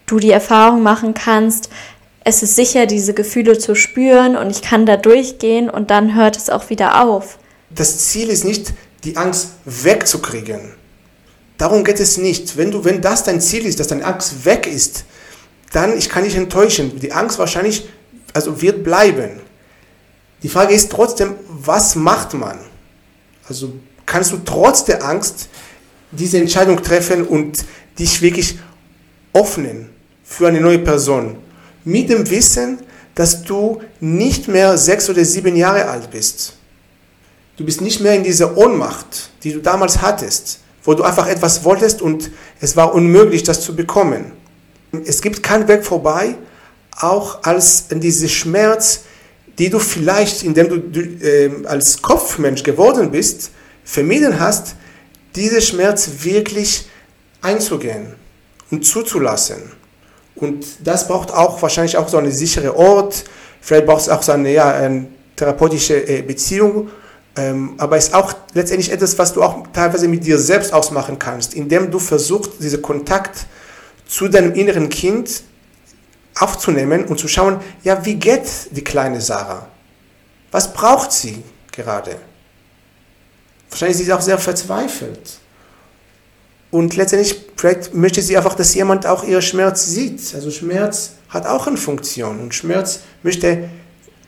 du 0.06 0.20
die 0.20 0.32
Erfahrung 0.32 0.84
machen 0.84 1.14
kannst, 1.14 1.70
es 2.24 2.44
ist 2.44 2.56
sicher, 2.56 2.86
diese 2.86 3.14
Gefühle 3.14 3.58
zu 3.58 3.74
spüren 3.74 4.36
und 4.36 4.52
ich 4.52 4.62
kann 4.62 4.86
da 4.86 4.98
durchgehen 4.98 5.70
und 5.70 5.90
dann 5.90 6.16
hört 6.16 6.38
es 6.38 6.50
auch 6.50 6.70
wieder 6.70 7.04
auf. 7.04 7.40
Das 7.72 8.10
Ziel 8.10 8.30
ist 8.30 8.46
nicht, 8.46 8.74
die 9.04 9.18
Angst 9.18 9.54
wegzukriegen. 9.66 10.74
Darum 11.58 11.84
geht 11.84 12.00
es 12.00 12.18
nicht. 12.18 12.58
Wenn, 12.58 12.72
du, 12.72 12.84
wenn 12.86 13.02
das 13.02 13.24
dein 13.24 13.42
Ziel 13.42 13.66
ist, 13.66 13.80
dass 13.80 13.88
deine 13.88 14.06
Angst 14.06 14.46
weg 14.46 14.68
ist, 14.68 15.06
dann 15.72 15.98
ich 15.98 16.10
kann 16.10 16.24
dich 16.24 16.36
enttäuschen. 16.36 17.00
Die 17.00 17.12
Angst 17.12 17.40
wahrscheinlich 17.40 17.88
also 18.34 18.62
wird 18.62 18.84
bleiben. 18.84 19.42
Die 20.44 20.50
Frage 20.50 20.74
ist 20.74 20.92
trotzdem, 20.92 21.36
was 21.48 21.96
macht 21.96 22.34
man? 22.34 22.60
Also 23.48 23.74
kannst 24.06 24.32
du 24.32 24.38
trotz 24.44 24.86
der 24.86 25.04
Angst 25.04 25.50
diese 26.12 26.38
Entscheidung 26.38 26.82
treffen 26.82 27.26
und 27.26 27.64
dich 27.98 28.22
wirklich 28.22 28.58
öffnen 29.34 29.90
für 30.24 30.48
eine 30.48 30.60
neue 30.60 30.80
Person. 30.80 31.38
Mit 31.84 32.10
dem 32.10 32.30
Wissen, 32.30 32.80
dass 33.16 33.44
du 33.44 33.82
nicht 34.00 34.48
mehr 34.48 34.78
sechs 34.78 35.10
oder 35.10 35.24
sieben 35.26 35.56
Jahre 35.56 35.88
alt 35.88 36.12
bist. 36.12 36.54
Du 37.58 37.66
bist 37.66 37.82
nicht 37.82 38.02
mehr 38.02 38.16
in 38.16 38.24
dieser 38.24 38.58
Ohnmacht, 38.58 39.30
die 39.44 39.54
du 39.54 39.60
damals 39.60 40.02
hattest, 40.02 40.60
wo 40.84 40.94
du 40.94 41.04
einfach 41.04 41.28
etwas 41.28 41.64
wolltest 41.64 42.02
und 42.02 42.32
es 42.60 42.76
war 42.76 42.94
unmöglich, 42.94 43.44
das 43.44 43.62
zu 43.62 43.76
bekommen. 43.76 44.32
Es 45.06 45.22
gibt 45.22 45.44
keinen 45.44 45.68
Weg 45.68 45.86
vorbei, 45.86 46.36
auch 47.00 47.44
als 47.44 47.86
diese 47.90 48.30
Schmerz, 48.30 49.02
die 49.58 49.70
du 49.70 49.80
vielleicht, 49.80 50.44
indem 50.44 50.92
du 50.92 51.00
äh, 51.00 51.66
als 51.66 52.02
Kopfmensch 52.02 52.64
geworden 52.64 53.12
bist, 53.12 53.52
vermieden 53.84 54.40
hast, 54.40 54.76
diese 55.36 55.62
Schmerz 55.62 56.10
wirklich 56.22 56.88
einzugehen 57.42 58.14
und 58.70 58.86
zuzulassen. 58.86 59.62
Und 60.36 60.66
das 60.84 61.08
braucht 61.08 61.32
auch 61.32 61.62
wahrscheinlich 61.62 61.98
auch 61.98 62.08
so 62.08 62.18
einen 62.18 62.32
sicheren 62.32 62.72
Ort, 62.72 63.24
vielleicht 63.62 63.86
braucht 63.86 64.02
es 64.02 64.10
auch 64.10 64.24
so 64.24 64.32
eine, 64.32 64.52
ja, 64.52 64.72
eine 64.72 65.08
therapeutische 65.36 66.08
äh, 66.08 66.22
Beziehung, 66.22 66.90
ähm, 67.36 67.76
aber 67.78 67.98
es 67.98 68.08
ist 68.08 68.14
auch 68.14 68.34
letztendlich 68.54 68.92
etwas, 68.92 69.18
was 69.18 69.34
du 69.34 69.42
auch 69.42 69.68
teilweise 69.74 70.08
mit 70.08 70.26
dir 70.26 70.38
selbst 70.38 70.74
ausmachen 70.74 71.18
kannst, 71.18 71.54
indem 71.54 71.90
du 71.90 72.00
versuchst, 72.00 72.54
diesen 72.60 72.82
Kontakt 72.82 73.46
zu 74.06 74.28
deinem 74.28 74.54
inneren 74.54 74.90
Kind 74.90 75.44
aufzunehmen 76.40 77.06
und 77.06 77.20
zu 77.20 77.28
schauen, 77.28 77.60
ja, 77.84 78.04
wie 78.06 78.16
geht 78.16 78.44
die 78.72 78.84
kleine 78.84 79.22
Sarah? 79.22 79.68
Was 80.52 80.74
braucht 80.74 81.12
sie 81.12 81.44
gerade? 81.72 82.18
Wahrscheinlich 83.70 84.00
ist 84.00 84.06
sie 84.06 84.14
auch 84.14 84.22
sehr 84.22 84.38
verzweifelt. 84.38 85.40
Und 86.72 86.96
letztendlich 86.96 87.36
möchte 87.94 88.22
sie 88.22 88.38
einfach, 88.38 88.56
dass 88.56 88.74
jemand 88.74 89.06
auch 89.06 89.24
ihren 89.24 89.42
Schmerz 89.42 89.86
sieht. 89.86 90.34
Also 90.34 90.52
Schmerz 90.52 91.14
hat 91.30 91.46
auch 91.46 91.68
eine 91.68 91.78
Funktion 91.78 92.40
und 92.40 92.54
Schmerz 92.54 93.02
möchte 93.24 93.70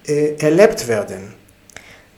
äh, 0.06 0.36
erlebt 0.38 0.88
werden. 0.88 1.34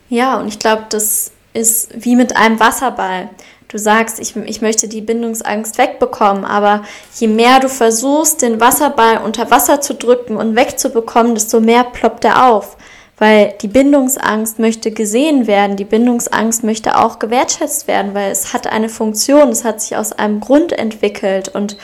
Ja, 0.08 0.38
und 0.38 0.48
ich 0.48 0.58
glaube, 0.58 0.86
das 0.88 1.30
ist 1.52 1.90
wie 1.96 2.16
mit 2.16 2.36
einem 2.36 2.60
Wasserball. 2.60 3.30
Du 3.68 3.78
sagst, 3.78 4.20
ich, 4.20 4.36
ich 4.36 4.62
möchte 4.62 4.86
die 4.86 5.00
Bindungsangst 5.00 5.76
wegbekommen, 5.78 6.44
aber 6.44 6.82
je 7.18 7.26
mehr 7.26 7.58
du 7.58 7.68
versuchst, 7.68 8.42
den 8.42 8.60
Wasserball 8.60 9.18
unter 9.24 9.50
Wasser 9.50 9.80
zu 9.80 9.94
drücken 9.94 10.36
und 10.36 10.54
wegzubekommen, 10.54 11.34
desto 11.34 11.60
mehr 11.60 11.82
ploppt 11.82 12.24
er 12.24 12.48
auf. 12.48 12.76
Weil 13.18 13.54
die 13.62 13.68
Bindungsangst 13.68 14.58
möchte 14.58 14.90
gesehen 14.90 15.46
werden, 15.46 15.76
die 15.76 15.84
Bindungsangst 15.84 16.62
möchte 16.62 16.98
auch 16.98 17.18
gewertschätzt 17.18 17.88
werden, 17.88 18.14
weil 18.14 18.30
es 18.30 18.52
hat 18.52 18.66
eine 18.66 18.90
Funktion, 18.90 19.48
es 19.48 19.64
hat 19.64 19.80
sich 19.80 19.96
aus 19.96 20.12
einem 20.12 20.38
Grund 20.40 20.72
entwickelt. 20.72 21.48
Und 21.48 21.76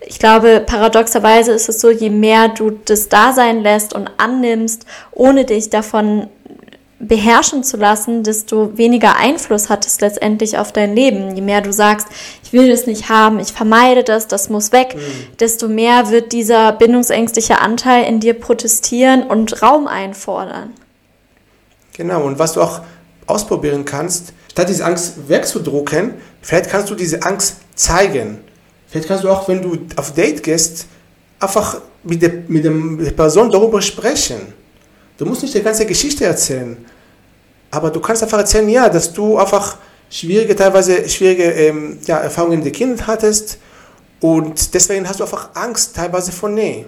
ich 0.00 0.18
glaube, 0.18 0.62
paradoxerweise 0.66 1.52
ist 1.52 1.68
es 1.68 1.80
so, 1.80 1.90
je 1.90 2.10
mehr 2.10 2.48
du 2.48 2.70
das 2.70 3.08
da 3.08 3.32
sein 3.32 3.62
lässt 3.62 3.92
und 3.92 4.10
annimmst, 4.16 4.86
ohne 5.12 5.44
dich 5.44 5.70
davon 5.70 6.28
beherrschen 7.02 7.64
zu 7.64 7.76
lassen, 7.76 8.22
desto 8.22 8.78
weniger 8.78 9.16
Einfluss 9.16 9.68
hat 9.68 9.86
es 9.86 10.00
letztendlich 10.00 10.56
auf 10.56 10.72
dein 10.72 10.94
Leben. 10.94 11.34
Je 11.34 11.42
mehr 11.42 11.60
du 11.60 11.72
sagst, 11.72 12.06
ich 12.44 12.52
will 12.52 12.70
das 12.70 12.86
nicht 12.86 13.08
haben, 13.08 13.40
ich 13.40 13.52
vermeide 13.52 14.04
das, 14.04 14.28
das 14.28 14.48
muss 14.48 14.70
weg, 14.70 14.94
mhm. 14.94 15.36
desto 15.40 15.68
mehr 15.68 16.10
wird 16.10 16.32
dieser 16.32 16.72
bindungsängstliche 16.72 17.60
Anteil 17.60 18.04
in 18.04 18.20
dir 18.20 18.34
protestieren 18.34 19.24
und 19.24 19.62
Raum 19.62 19.88
einfordern. 19.88 20.70
Genau, 21.96 22.24
und 22.24 22.38
was 22.38 22.52
du 22.52 22.62
auch 22.62 22.82
ausprobieren 23.26 23.84
kannst, 23.84 24.32
statt 24.50 24.68
diese 24.68 24.84
Angst 24.84 25.28
wegzudrucken, 25.28 26.14
vielleicht 26.40 26.70
kannst 26.70 26.88
du 26.88 26.94
diese 26.94 27.22
Angst 27.22 27.56
zeigen. 27.74 28.38
Vielleicht 28.86 29.08
kannst 29.08 29.24
du 29.24 29.28
auch, 29.28 29.48
wenn 29.48 29.60
du 29.60 29.78
auf 29.96 30.14
Date 30.14 30.42
gehst, 30.42 30.86
einfach 31.40 31.80
mit 32.04 32.22
der, 32.22 32.32
mit 32.46 32.64
der 32.64 33.10
Person 33.10 33.50
darüber 33.50 33.82
sprechen. 33.82 34.52
Du 35.18 35.26
musst 35.26 35.42
nicht 35.42 35.54
die 35.54 35.62
ganze 35.62 35.84
Geschichte 35.86 36.24
erzählen. 36.24 36.76
Aber 37.72 37.90
du 37.90 38.00
kannst 38.00 38.22
einfach 38.22 38.38
erzählen, 38.38 38.68
ja, 38.68 38.88
dass 38.88 39.12
du 39.12 39.38
einfach 39.38 39.78
schwierige, 40.10 40.54
teilweise 40.54 41.08
schwierige 41.08 41.44
ähm, 41.44 41.98
ja, 42.06 42.18
Erfahrungen 42.18 42.58
in 42.58 42.62
der 42.62 42.72
Kindheit 42.72 43.06
hattest 43.06 43.58
und 44.20 44.74
deswegen 44.74 45.08
hast 45.08 45.18
du 45.18 45.24
einfach 45.24 45.48
Angst, 45.54 45.96
teilweise 45.96 46.30
vor 46.30 46.50
Nähe. 46.50 46.84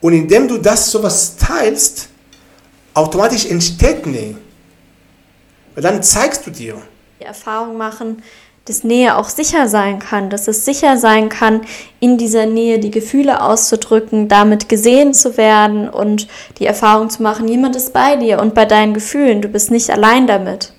Und 0.00 0.12
indem 0.12 0.46
du 0.46 0.58
das 0.58 0.90
sowas 0.90 1.36
teilst, 1.36 2.08
automatisch 2.94 3.46
entsteht 3.46 4.06
Nähe. 4.06 4.36
Weil 5.74 5.82
dann 5.82 6.02
zeigst 6.02 6.46
du 6.46 6.50
dir. 6.50 6.80
Die 7.20 7.24
Erfahrung 7.24 7.76
machen, 7.76 8.22
dass 8.64 8.82
Nähe 8.82 9.16
auch 9.16 9.28
sicher 9.28 9.68
sein 9.68 9.98
kann, 9.98 10.30
dass 10.30 10.48
es 10.48 10.64
sicher 10.64 10.96
sein 10.96 11.28
kann, 11.28 11.60
in 12.00 12.16
dieser 12.16 12.46
Nähe 12.46 12.78
die 12.78 12.90
Gefühle 12.90 13.42
auszudrücken, 13.42 14.28
damit 14.28 14.68
gesehen 14.68 15.12
zu 15.12 15.36
werden 15.36 15.88
und 15.88 16.28
die 16.58 16.66
Erfahrung 16.66 17.10
zu 17.10 17.22
machen, 17.22 17.46
jemand 17.46 17.76
ist 17.76 17.92
bei 17.92 18.16
dir 18.16 18.40
und 18.40 18.54
bei 18.54 18.64
deinen 18.64 18.94
Gefühlen, 18.94 19.42
du 19.42 19.48
bist 19.48 19.70
nicht 19.70 19.90
allein 19.90 20.26
damit. 20.26 20.72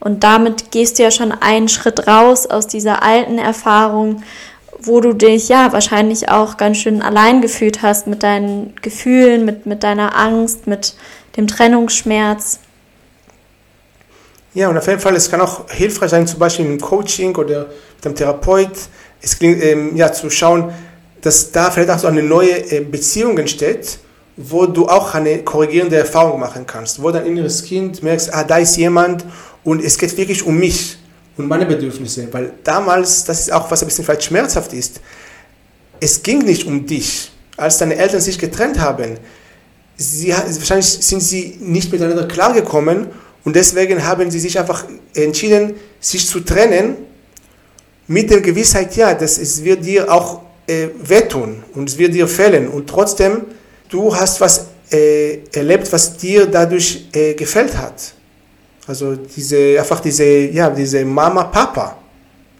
Und 0.00 0.24
damit 0.24 0.72
gehst 0.72 0.98
du 0.98 1.04
ja 1.04 1.12
schon 1.12 1.30
einen 1.30 1.68
Schritt 1.68 2.08
raus 2.08 2.46
aus 2.46 2.66
dieser 2.66 3.04
alten 3.04 3.38
Erfahrung, 3.38 4.24
wo 4.80 5.00
du 5.00 5.12
dich 5.12 5.48
ja 5.48 5.72
wahrscheinlich 5.72 6.28
auch 6.28 6.56
ganz 6.56 6.78
schön 6.78 7.02
allein 7.02 7.40
gefühlt 7.40 7.82
hast 7.82 8.08
mit 8.08 8.24
deinen 8.24 8.74
Gefühlen, 8.82 9.44
mit, 9.44 9.64
mit 9.64 9.84
deiner 9.84 10.16
Angst, 10.18 10.66
mit 10.66 10.94
dem 11.36 11.46
Trennungsschmerz. 11.46 12.58
Ja, 14.54 14.68
und 14.68 14.76
auf 14.76 14.86
jeden 14.86 15.00
Fall, 15.00 15.16
es 15.16 15.30
kann 15.30 15.40
auch 15.40 15.70
hilfreich 15.70 16.10
sein, 16.10 16.26
zum 16.26 16.38
Beispiel 16.38 16.66
im 16.66 16.80
Coaching 16.80 17.34
oder 17.36 17.68
mit 17.96 18.06
einem 18.06 18.14
Therapeut, 18.14 18.70
es 19.22 19.38
klingt, 19.38 19.62
ähm, 19.62 19.96
ja, 19.96 20.12
zu 20.12 20.28
schauen, 20.28 20.72
dass 21.22 21.52
da 21.52 21.70
vielleicht 21.70 21.90
auch 21.90 21.98
so 21.98 22.08
eine 22.08 22.22
neue 22.22 22.70
äh, 22.70 22.80
Beziehung 22.80 23.38
entsteht, 23.38 23.98
wo 24.36 24.66
du 24.66 24.88
auch 24.88 25.14
eine 25.14 25.38
korrigierende 25.38 25.96
Erfahrung 25.96 26.40
machen 26.40 26.66
kannst, 26.66 27.02
wo 27.02 27.10
dein 27.10 27.26
inneres 27.26 27.62
Kind 27.62 28.02
merkst, 28.02 28.32
ah, 28.34 28.44
da 28.44 28.58
ist 28.58 28.76
jemand 28.76 29.24
und 29.64 29.82
es 29.82 29.96
geht 29.96 30.16
wirklich 30.16 30.44
um 30.44 30.58
mich 30.58 30.98
und 31.36 31.48
meine 31.48 31.64
Bedürfnisse, 31.64 32.28
weil 32.32 32.52
damals, 32.62 33.24
das 33.24 33.40
ist 33.40 33.52
auch 33.52 33.70
was 33.70 33.82
ein 33.82 33.88
bisschen 33.88 34.04
vielleicht 34.04 34.24
schmerzhaft 34.24 34.72
ist, 34.74 35.00
es 36.00 36.22
ging 36.22 36.40
nicht 36.40 36.66
um 36.66 36.84
dich. 36.84 37.30
Als 37.56 37.78
deine 37.78 37.96
Eltern 37.96 38.20
sich 38.20 38.38
getrennt 38.38 38.80
haben, 38.80 39.18
sie, 39.96 40.32
wahrscheinlich 40.32 40.86
sind 40.86 41.22
sie 41.22 41.56
nicht 41.60 41.92
miteinander 41.92 42.26
klargekommen 42.26 43.08
und 43.44 43.56
deswegen 43.56 44.04
haben 44.04 44.30
sie 44.30 44.38
sich 44.38 44.58
einfach 44.58 44.84
entschieden, 45.14 45.74
sich 46.00 46.26
zu 46.26 46.40
trennen, 46.40 46.96
mit 48.06 48.30
der 48.30 48.40
Gewissheit, 48.40 48.94
ja, 48.96 49.14
dass 49.14 49.38
es 49.38 49.62
wird 49.62 49.84
dir 49.84 50.12
auch 50.12 50.42
äh, 50.66 50.88
wehtun 51.02 51.62
und 51.74 51.88
es 51.88 51.98
wird 51.98 52.14
dir 52.14 52.28
fehlen. 52.28 52.68
Und 52.68 52.88
trotzdem, 52.88 53.42
du 53.88 54.14
hast 54.14 54.40
was 54.40 54.66
äh, 54.90 55.38
erlebt, 55.52 55.90
was 55.92 56.16
dir 56.16 56.46
dadurch 56.46 57.08
äh, 57.12 57.34
gefällt 57.34 57.76
hat. 57.76 58.14
Also 58.86 59.16
diese, 59.16 59.78
einfach 59.78 60.00
diese, 60.00 60.24
ja, 60.24 60.68
diese 60.70 61.04
Mama, 61.04 61.44
Papa 61.44 61.96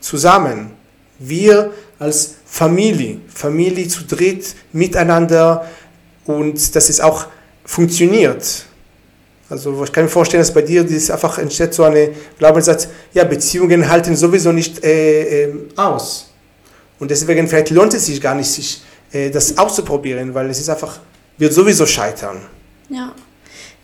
zusammen. 0.00 0.70
Wir 1.18 1.72
als 1.98 2.34
Familie, 2.46 3.20
Familie 3.32 3.86
zu 3.88 4.04
dritt 4.04 4.54
miteinander 4.72 5.66
und 6.26 6.74
dass 6.74 6.88
es 6.88 7.00
auch 7.00 7.26
funktioniert. 7.64 8.66
Also 9.52 9.84
ich 9.84 9.92
kann 9.92 10.04
mir 10.04 10.08
vorstellen, 10.08 10.40
dass 10.40 10.54
bei 10.54 10.62
dir 10.62 10.82
das 10.82 11.10
einfach 11.10 11.36
entsteht 11.36 11.74
so 11.74 11.84
eine 11.84 12.08
Glaubenssatz, 12.38 12.88
ja, 13.12 13.22
Beziehungen 13.24 13.86
halten 13.86 14.16
sowieso 14.16 14.50
nicht 14.50 14.82
äh, 14.82 15.42
äh, 15.44 15.54
aus. 15.76 16.30
Und 16.98 17.10
deswegen 17.10 17.46
vielleicht 17.46 17.68
lohnt 17.68 17.92
es 17.92 18.06
sich 18.06 18.18
gar 18.18 18.34
nicht, 18.34 18.50
sich 18.50 18.80
äh, 19.12 19.28
das 19.28 19.58
auszuprobieren, 19.58 20.32
weil 20.32 20.48
es 20.48 20.58
ist 20.58 20.70
einfach, 20.70 21.00
wird 21.36 21.52
sowieso 21.52 21.84
scheitern. 21.84 22.40
Ja. 22.88 23.12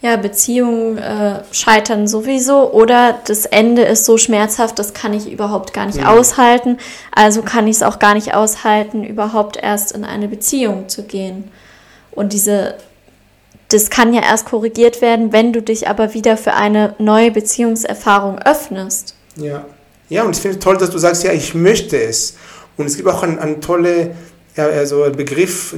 Ja, 0.01 0.17
Beziehungen 0.17 0.97
äh, 0.97 1.43
scheitern 1.53 2.09
sowieso 2.09 2.73
oder 2.73 3.19
das 3.27 3.45
Ende 3.45 3.83
ist 3.83 4.07
so 4.07 4.17
schmerzhaft, 4.17 4.79
das 4.79 4.95
kann 4.95 5.13
ich 5.13 5.31
überhaupt 5.31 5.75
gar 5.75 5.85
nicht 5.85 5.99
mhm. 5.99 6.07
aushalten. 6.07 6.79
Also 7.15 7.43
kann 7.43 7.67
ich 7.67 7.77
es 7.77 7.83
auch 7.83 7.99
gar 7.99 8.15
nicht 8.15 8.33
aushalten, 8.33 9.05
überhaupt 9.05 9.59
erst 9.59 9.93
in 9.93 10.05
eine 10.05 10.29
Beziehung 10.29 10.89
zu 10.89 11.03
gehen. 11.03 11.51
Und 12.13 12.33
diese 12.33 12.77
das 13.69 13.91
kann 13.91 14.15
ja 14.15 14.23
erst 14.23 14.47
korrigiert 14.47 15.03
werden, 15.03 15.33
wenn 15.33 15.53
du 15.53 15.63
dich 15.63 15.89
aber 15.89 16.15
wieder 16.15 16.37
für 16.37 16.55
eine 16.55 16.95
neue 16.99 17.31
Beziehungserfahrung 17.31 18.39
öffnest. 18.39 19.15
Ja, 19.37 19.67
ja 20.09 20.23
und 20.23 20.35
ich 20.35 20.43
finde 20.43 20.59
toll, 20.59 20.79
dass 20.79 20.91
du 20.91 20.99
sagst, 20.99 21.23
ja, 21.23 21.33
ich 21.33 21.55
möchte 21.55 22.01
es. 22.01 22.37
Und 22.77 22.87
es 22.87 22.97
gibt 22.97 23.09
auch 23.09 23.23
einen, 23.23 23.39
einen 23.39 23.61
tolle, 23.61 24.15
ja, 24.57 24.67
also 24.67 25.11
Begriff, 25.15 25.75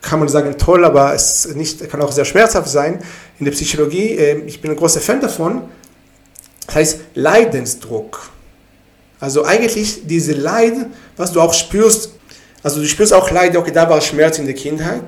kann 0.00 0.18
man 0.18 0.28
sagen 0.28 0.56
toll, 0.58 0.84
aber 0.84 1.14
es 1.14 1.54
nicht, 1.54 1.88
kann 1.90 2.00
auch 2.00 2.12
sehr 2.12 2.24
schmerzhaft 2.24 2.68
sein 2.68 3.02
in 3.38 3.44
der 3.44 3.52
Psychologie. 3.52 4.10
Ähm, 4.10 4.44
ich 4.46 4.60
bin 4.60 4.70
ein 4.70 4.76
großer 4.76 5.00
Fan 5.00 5.20
davon. 5.20 5.62
Das 6.66 6.76
heißt 6.76 7.00
Leidensdruck. 7.14 8.30
Also 9.20 9.44
eigentlich 9.44 10.06
diese 10.06 10.32
Leid, 10.32 10.74
was 11.16 11.32
du 11.32 11.40
auch 11.40 11.54
spürst, 11.54 12.10
also 12.62 12.80
du 12.80 12.86
spürst 12.86 13.12
auch 13.12 13.30
Leid, 13.30 13.56
okay, 13.56 13.72
da 13.72 13.88
war 13.88 14.00
Schmerz 14.00 14.38
in 14.38 14.46
der 14.46 14.54
Kindheit 14.54 15.04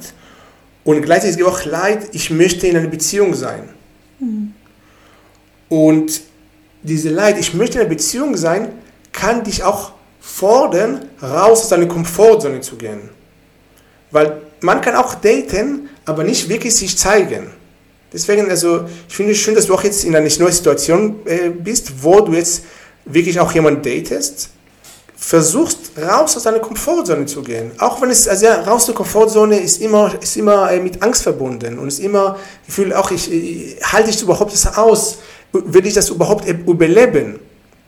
und 0.87 1.03
gleichzeitig 1.03 1.43
auch 1.43 1.65
Leid, 1.65 2.11
ich 2.13 2.31
möchte 2.31 2.69
in 2.69 2.77
einer 2.77 2.87
Beziehung 2.87 3.35
sein. 3.35 3.69
Mhm. 4.21 4.55
Und 5.69 6.21
diese 6.85 7.09
Leid, 7.11 7.39
ich 7.41 7.55
möchte 7.55 7.79
in 7.79 7.81
einer 7.81 7.91
Beziehung 7.91 8.37
sein, 8.37 8.69
kann 9.11 9.43
dich 9.43 9.65
auch 9.65 9.93
fordern, 10.21 11.07
raus 11.21 11.63
aus 11.63 11.69
deiner 11.71 11.87
Komfortzone 11.87 12.61
zu 12.61 12.77
gehen. 12.77 13.11
Weil 14.13 14.41
man 14.61 14.81
kann 14.81 14.95
auch 14.95 15.17
daten, 15.17 15.89
aber 16.05 16.23
nicht 16.23 16.49
wirklich 16.49 16.77
sich 16.77 16.97
zeigen. 16.97 17.49
Deswegen, 18.13 18.49
also 18.49 18.85
ich 19.09 19.17
finde 19.17 19.33
es 19.33 19.39
schön, 19.39 19.57
dass 19.57 19.67
du 19.67 19.75
auch 19.75 19.83
jetzt 19.83 20.05
in 20.05 20.15
einer 20.15 20.29
neuen 20.39 20.53
Situation 20.53 21.17
äh, 21.25 21.51
bist, 21.51 22.01
wo 22.01 22.21
du 22.21 22.33
jetzt 22.33 22.63
wirklich 23.05 23.41
auch 23.41 23.51
jemanden 23.53 23.83
datest, 23.83 24.51
versuchst 25.17 25.93
raus 26.01 26.37
aus 26.37 26.43
deiner 26.43 26.59
Komfortzone 26.59 27.27
zu 27.27 27.43
gehen. 27.43 27.73
Auch 27.79 28.01
wenn 28.03 28.11
es, 28.11 28.29
also 28.29 28.47
ja, 28.47 28.61
raus 28.61 28.83
aus 28.83 28.87
der 28.87 28.95
Komfortzone 28.95 29.59
ist 29.59 29.81
immer, 29.81 30.15
ist 30.21 30.37
immer 30.37 30.71
äh, 30.71 30.79
mit 30.79 31.03
Angst 31.03 31.23
verbunden 31.23 31.79
und 31.79 31.89
ist 31.89 32.01
immer, 32.01 32.39
ich 32.69 32.75
fühle 32.75 32.99
auch, 32.99 33.11
ich, 33.11 33.33
ich 33.33 33.77
halte 33.83 34.11
ich 34.11 34.23
überhaupt 34.23 34.53
das 34.53 34.77
aus, 34.77 35.19
will 35.53 35.87
ich 35.87 35.95
das 35.95 36.11
überhaupt 36.11 36.47
überleben? 36.49 37.39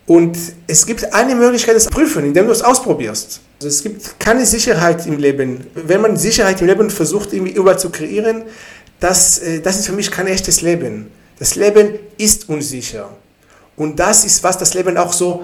Und 0.06 0.38
es 0.66 0.86
gibt 0.86 1.12
eine 1.12 1.34
Möglichkeit, 1.34 1.76
das 1.76 1.84
zu 1.84 1.90
prüfen, 1.90 2.24
indem 2.24 2.46
du 2.46 2.52
es 2.52 2.62
ausprobierst. 2.62 3.40
Also 3.58 3.68
es 3.68 3.82
gibt 3.82 4.18
keine 4.18 4.46
Sicherheit 4.46 5.06
im 5.06 5.18
Leben. 5.18 5.66
Wenn 5.74 6.00
man 6.00 6.16
Sicherheit 6.16 6.62
im 6.62 6.66
Leben 6.66 6.88
versucht, 6.88 7.34
irgendwie 7.34 7.52
überall 7.52 7.78
zu 7.78 7.90
kreieren, 7.90 8.44
das, 9.00 9.38
äh, 9.38 9.60
das 9.60 9.78
ist 9.78 9.86
für 9.86 9.92
mich 9.92 10.10
kein 10.10 10.26
echtes 10.26 10.62
Leben. 10.62 11.10
Das 11.38 11.56
Leben 11.56 11.98
ist 12.16 12.48
unsicher. 12.48 13.10
Und 13.76 14.00
das 14.00 14.24
ist, 14.24 14.42
was 14.42 14.56
das 14.56 14.72
Leben 14.72 14.96
auch 14.96 15.12
so 15.12 15.42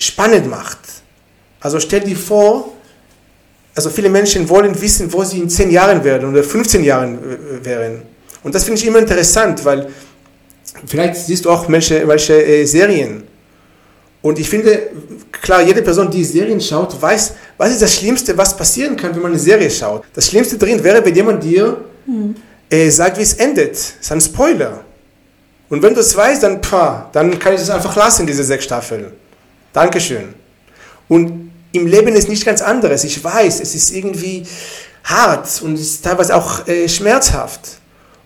spannend 0.00 0.48
macht. 0.48 0.78
Also 1.60 1.78
stell 1.78 2.00
dir 2.00 2.16
vor, 2.16 2.72
also 3.74 3.90
viele 3.90 4.08
Menschen 4.08 4.48
wollen 4.48 4.80
wissen, 4.80 5.12
wo 5.12 5.22
sie 5.24 5.38
in 5.38 5.48
10 5.48 5.70
Jahren 5.70 6.02
werden 6.02 6.30
oder 6.30 6.42
15 6.42 6.82
Jahren 6.82 7.18
äh, 7.18 7.64
wären. 7.64 8.02
Und 8.42 8.54
das 8.54 8.64
finde 8.64 8.80
ich 8.80 8.86
immer 8.86 8.98
interessant, 8.98 9.64
weil 9.64 9.88
vielleicht 10.86 11.16
siehst 11.16 11.44
du 11.44 11.50
auch 11.50 11.68
welche, 11.68 12.06
welche 12.08 12.42
äh, 12.42 12.64
Serien. 12.64 13.24
Und 14.22 14.38
ich 14.38 14.48
finde, 14.48 14.90
klar, 15.32 15.62
jede 15.62 15.80
Person, 15.82 16.10
die 16.10 16.24
Serien 16.24 16.60
schaut, 16.60 17.00
weiß, 17.00 17.32
was 17.56 17.70
ist 17.70 17.82
das 17.82 17.94
Schlimmste, 17.94 18.36
was 18.36 18.54
passieren 18.56 18.96
kann, 18.96 19.14
wenn 19.14 19.22
man 19.22 19.32
eine 19.32 19.40
Serie 19.40 19.70
schaut. 19.70 20.04
Das 20.12 20.26
Schlimmste 20.26 20.58
drin 20.58 20.82
wäre, 20.82 21.04
wenn 21.04 21.14
jemand 21.14 21.42
dir 21.42 21.78
hm. 22.04 22.34
äh, 22.68 22.90
sagt, 22.90 23.18
wie 23.18 23.22
es 23.22 23.34
endet. 23.34 23.72
Das 23.72 23.94
ist 24.00 24.12
ein 24.12 24.20
Spoiler. 24.20 24.84
Und 25.70 25.82
wenn 25.82 25.94
du 25.94 26.00
es 26.00 26.14
weißt, 26.14 26.42
dann, 26.42 26.60
pah, 26.60 27.08
dann 27.12 27.38
kann 27.38 27.54
ich 27.54 27.60
es 27.60 27.70
einfach 27.70 27.96
lassen, 27.96 28.26
diese 28.26 28.44
sechs 28.44 28.64
Staffeln. 28.64 29.06
Dankeschön. 29.72 30.34
Und 31.08 31.50
im 31.72 31.86
Leben 31.86 32.14
ist 32.14 32.28
nicht 32.28 32.44
ganz 32.44 32.62
anderes. 32.62 33.04
Ich 33.04 33.22
weiß, 33.22 33.60
es 33.60 33.74
ist 33.74 33.92
irgendwie 33.92 34.46
hart 35.04 35.62
und 35.62 35.74
ist 35.74 36.04
teilweise 36.04 36.34
auch 36.34 36.66
äh, 36.66 36.88
schmerzhaft. 36.88 37.80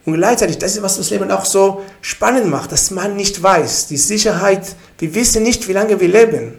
Und 0.05 0.15
gleichzeitig, 0.15 0.59
das 0.59 0.77
ist, 0.77 0.83
was 0.83 0.97
das 0.99 1.11
Leben 1.11 1.31
auch 1.31 1.45
so 1.45 1.83
spannend 2.03 2.47
macht, 2.51 2.73
dass 2.73 2.91
man 2.91 3.17
nicht 3.17 3.43
weiß. 3.43 3.87
Die 3.87 3.97
Sicherheit, 3.97 4.75
wir 4.99 5.15
wissen 5.15 5.43
nicht, 5.43 5.67
wie 5.67 5.73
lange 5.73 5.99
wir 5.99 6.09
leben. 6.09 6.59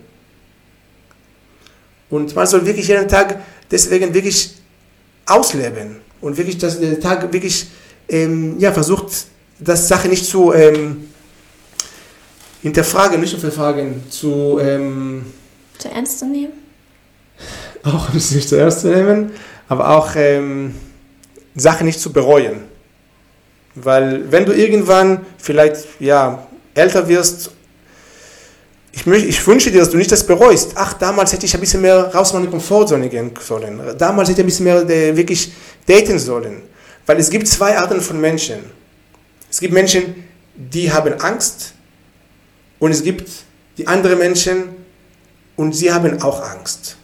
Und 2.10 2.36
man 2.36 2.48
soll 2.48 2.65
wirklich 2.65 2.88
jeden 2.88 3.08
Tag 3.08 3.39
deswegen 3.70 4.13
wirklich 4.13 4.56
ausleben 5.25 5.98
und 6.22 6.38
wirklich, 6.38 6.58
dass 6.58 6.80
der 6.80 7.00
Tag 7.00 7.32
wirklich 7.32 7.68
ähm, 8.10 8.60
ja, 8.60 8.72
versucht, 8.72 9.25
das 9.60 9.88
Sache 9.88 10.08
nicht 10.08 10.25
zu 10.25 10.54
ähm, 10.54 11.10
hinterfragen, 12.65 13.19
nicht 13.19 13.29
zu 13.29 13.38
verfragen, 13.38 14.03
zu, 14.10 14.57
ähm, 14.60 15.24
zu 15.77 15.88
ernst 15.88 16.17
zu 16.17 16.25
nehmen. 16.25 16.53
Auch 17.84 18.12
nicht 18.12 18.50
zu 18.50 18.55
ernst 18.55 18.79
zu 18.79 18.88
nehmen, 18.88 19.34
aber 19.67 19.89
auch 19.89 20.15
ähm, 20.15 20.74
Sachen 21.55 21.86
nicht 21.86 22.00
zu 22.00 22.12
bereuen. 22.12 22.63
Weil 23.75 24.31
wenn 24.31 24.45
du 24.45 24.51
irgendwann 24.51 25.24
vielleicht 25.37 25.85
ja, 26.00 26.48
älter 26.74 27.07
wirst, 27.07 27.51
ich, 28.92 29.05
möchte, 29.05 29.27
ich 29.27 29.46
wünsche 29.46 29.70
dir, 29.70 29.81
dass 29.81 29.92
du 29.92 29.98
nicht 29.98 30.11
das 30.11 30.25
bereust. 30.25 30.72
Ach, 30.74 30.94
damals 30.94 31.33
hätte 31.33 31.46
ich 31.46 31.53
ein 31.53 31.59
bisschen 31.59 31.81
mehr 31.81 32.05
raus 32.05 32.29
aus 32.29 32.33
meiner 32.33 32.48
Komfortzone 32.48 33.09
gehen 33.09 33.31
sollen. 33.40 33.79
Damals 33.96 34.29
hätte 34.29 34.42
ich 34.42 34.46
ein 34.46 34.48
bisschen 34.48 34.66
mehr 34.66 34.90
äh, 34.90 35.16
wirklich 35.16 35.51
daten 35.85 36.18
sollen. 36.18 36.63
Weil 37.05 37.20
es 37.20 37.29
gibt 37.29 37.48
zwei 37.48 37.77
Arten 37.77 38.01
von 38.01 38.20
Menschen. 38.20 38.61
Es 39.51 39.59
gibt 39.59 39.74
Menschen, 39.74 40.16
die 40.55 40.92
haben 40.92 41.13
Angst 41.22 41.75
und 42.79 42.92
es 42.92 43.03
gibt 43.03 43.29
die 43.77 43.88
anderen 43.88 44.20
Menschen 44.20 44.70
und 45.55 45.74
sie 45.74 45.92
haben 45.92 46.22
auch 46.22 46.42
Angst. 46.42 46.98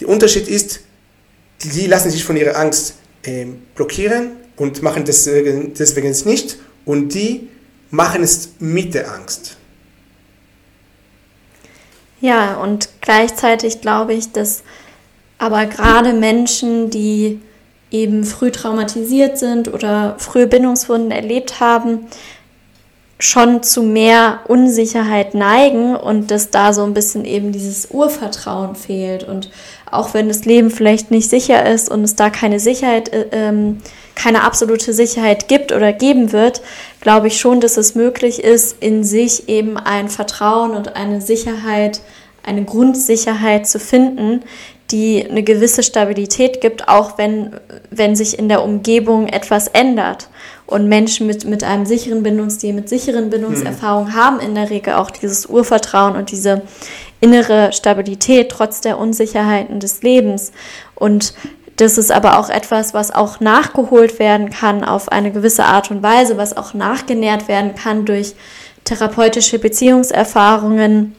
Der 0.00 0.08
Unterschied 0.08 0.48
ist, 0.48 0.80
die 1.62 1.86
lassen 1.86 2.10
sich 2.10 2.24
von 2.24 2.36
ihrer 2.36 2.56
Angst 2.56 2.94
äh, 3.22 3.46
blockieren 3.74 4.32
und 4.56 4.82
machen 4.82 5.04
das 5.04 5.24
deswegen 5.24 6.10
nicht 6.24 6.56
und 6.84 7.14
die 7.14 7.48
machen 7.90 8.22
es 8.22 8.50
mit 8.58 8.94
der 8.94 9.12
Angst. 9.12 9.56
Ja, 12.20 12.56
und 12.56 12.88
gleichzeitig 13.00 13.80
glaube 13.80 14.14
ich, 14.14 14.32
dass 14.32 14.62
aber 15.38 15.66
gerade 15.66 16.12
Menschen, 16.12 16.90
die 16.90 17.40
eben 17.90 18.24
früh 18.24 18.50
traumatisiert 18.50 19.38
sind 19.38 19.72
oder 19.72 20.16
frühe 20.18 20.46
Bindungswunden 20.46 21.10
erlebt 21.10 21.60
haben, 21.60 22.06
schon 23.18 23.62
zu 23.62 23.82
mehr 23.82 24.40
Unsicherheit 24.48 25.34
neigen 25.34 25.94
und 25.94 26.30
dass 26.30 26.50
da 26.50 26.72
so 26.72 26.82
ein 26.82 26.94
bisschen 26.94 27.24
eben 27.24 27.52
dieses 27.52 27.90
Urvertrauen 27.90 28.74
fehlt. 28.74 29.24
Und 29.24 29.50
auch 29.90 30.14
wenn 30.14 30.28
das 30.28 30.44
Leben 30.44 30.70
vielleicht 30.70 31.10
nicht 31.10 31.30
sicher 31.30 31.64
ist 31.66 31.90
und 31.90 32.02
es 32.02 32.16
da 32.16 32.30
keine 32.30 32.58
Sicherheit, 32.58 33.12
äh, 33.12 33.26
ähm, 33.30 33.80
keine 34.16 34.42
absolute 34.42 34.92
Sicherheit 34.92 35.48
gibt 35.48 35.72
oder 35.72 35.92
geben 35.92 36.32
wird, 36.32 36.60
glaube 37.00 37.28
ich 37.28 37.38
schon, 37.38 37.60
dass 37.60 37.76
es 37.76 37.94
möglich 37.94 38.42
ist, 38.42 38.76
in 38.80 39.04
sich 39.04 39.48
eben 39.48 39.76
ein 39.76 40.08
Vertrauen 40.08 40.72
und 40.72 40.96
eine 40.96 41.20
Sicherheit, 41.20 42.00
eine 42.44 42.64
Grundsicherheit 42.64 43.66
zu 43.66 43.78
finden, 43.78 44.42
die 44.90 45.26
eine 45.28 45.42
gewisse 45.42 45.82
Stabilität 45.82 46.60
gibt, 46.60 46.88
auch 46.88 47.16
wenn, 47.16 47.56
wenn 47.90 48.16
sich 48.16 48.38
in 48.38 48.48
der 48.48 48.62
Umgebung 48.62 49.28
etwas 49.28 49.68
ändert. 49.68 50.28
Und 50.66 50.88
Menschen 50.88 51.26
mit, 51.26 51.44
mit 51.44 51.62
einem 51.62 51.84
sicheren 51.84 52.22
Bindungsstil, 52.22 52.72
mit 52.72 52.88
sicheren 52.88 53.28
Bindungserfahrungen 53.30 54.12
mhm. 54.12 54.16
haben 54.16 54.40
in 54.40 54.54
der 54.54 54.70
Regel 54.70 54.94
auch 54.94 55.10
dieses 55.10 55.46
Urvertrauen 55.46 56.16
und 56.16 56.30
diese 56.30 56.62
innere 57.20 57.72
Stabilität 57.72 58.50
trotz 58.50 58.80
der 58.80 58.98
Unsicherheiten 58.98 59.78
des 59.80 60.02
Lebens. 60.02 60.52
Und 60.94 61.34
das 61.76 61.98
ist 61.98 62.12
aber 62.12 62.38
auch 62.38 62.50
etwas, 62.50 62.94
was 62.94 63.10
auch 63.10 63.40
nachgeholt 63.40 64.18
werden 64.18 64.50
kann 64.50 64.84
auf 64.84 65.10
eine 65.10 65.32
gewisse 65.32 65.64
Art 65.64 65.90
und 65.90 66.02
Weise, 66.02 66.36
was 66.36 66.56
auch 66.56 66.72
nachgenährt 66.72 67.48
werden 67.48 67.74
kann 67.74 68.04
durch 68.04 68.34
therapeutische 68.84 69.58
Beziehungserfahrungen, 69.58 71.14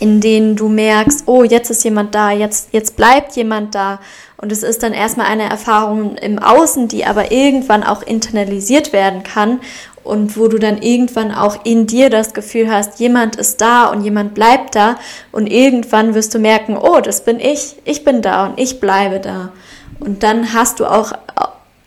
in 0.00 0.20
denen 0.20 0.56
du 0.56 0.68
merkst, 0.68 1.24
oh, 1.26 1.44
jetzt 1.44 1.70
ist 1.70 1.84
jemand 1.84 2.14
da, 2.14 2.30
jetzt, 2.30 2.70
jetzt 2.72 2.96
bleibt 2.96 3.36
jemand 3.36 3.74
da. 3.74 4.00
Und 4.38 4.50
es 4.50 4.62
ist 4.62 4.82
dann 4.82 4.94
erstmal 4.94 5.26
eine 5.26 5.48
Erfahrung 5.48 6.16
im 6.16 6.38
Außen, 6.38 6.88
die 6.88 7.04
aber 7.04 7.30
irgendwann 7.30 7.84
auch 7.84 8.02
internalisiert 8.02 8.94
werden 8.94 9.22
kann 9.22 9.60
und 10.02 10.38
wo 10.38 10.48
du 10.48 10.58
dann 10.58 10.80
irgendwann 10.80 11.30
auch 11.30 11.64
in 11.66 11.86
dir 11.86 12.08
das 12.08 12.32
Gefühl 12.32 12.72
hast, 12.72 12.98
jemand 12.98 13.36
ist 13.36 13.60
da 13.60 13.90
und 13.90 14.02
jemand 14.02 14.34
bleibt 14.34 14.74
da 14.74 14.98
und 15.30 15.46
irgendwann 15.46 16.14
wirst 16.14 16.34
du 16.34 16.38
merken, 16.38 16.78
oh, 16.78 17.00
das 17.00 17.22
bin 17.22 17.38
ich, 17.38 17.76
ich 17.84 18.02
bin 18.02 18.22
da 18.22 18.46
und 18.46 18.58
ich 18.58 18.80
bleibe 18.80 19.20
da. 19.20 19.52
Und 19.98 20.22
dann 20.22 20.54
hast 20.54 20.80
du 20.80 20.86
auch 20.86 21.12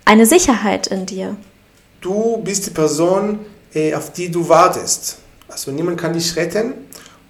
eine 0.06 0.28
Sicherheit 0.28 0.86
in 0.88 1.08
dir. 1.08 1.36
Du 2.02 2.38
bist 2.38 2.67
die 2.67 2.69
Person, 2.69 3.39
äh, 3.73 3.95
auf 3.95 4.13
die 4.13 4.30
du 4.30 4.47
wartest. 4.47 5.17
Also 5.47 5.71
niemand 5.71 5.99
kann 5.99 6.13
dich 6.13 6.36
retten. 6.36 6.73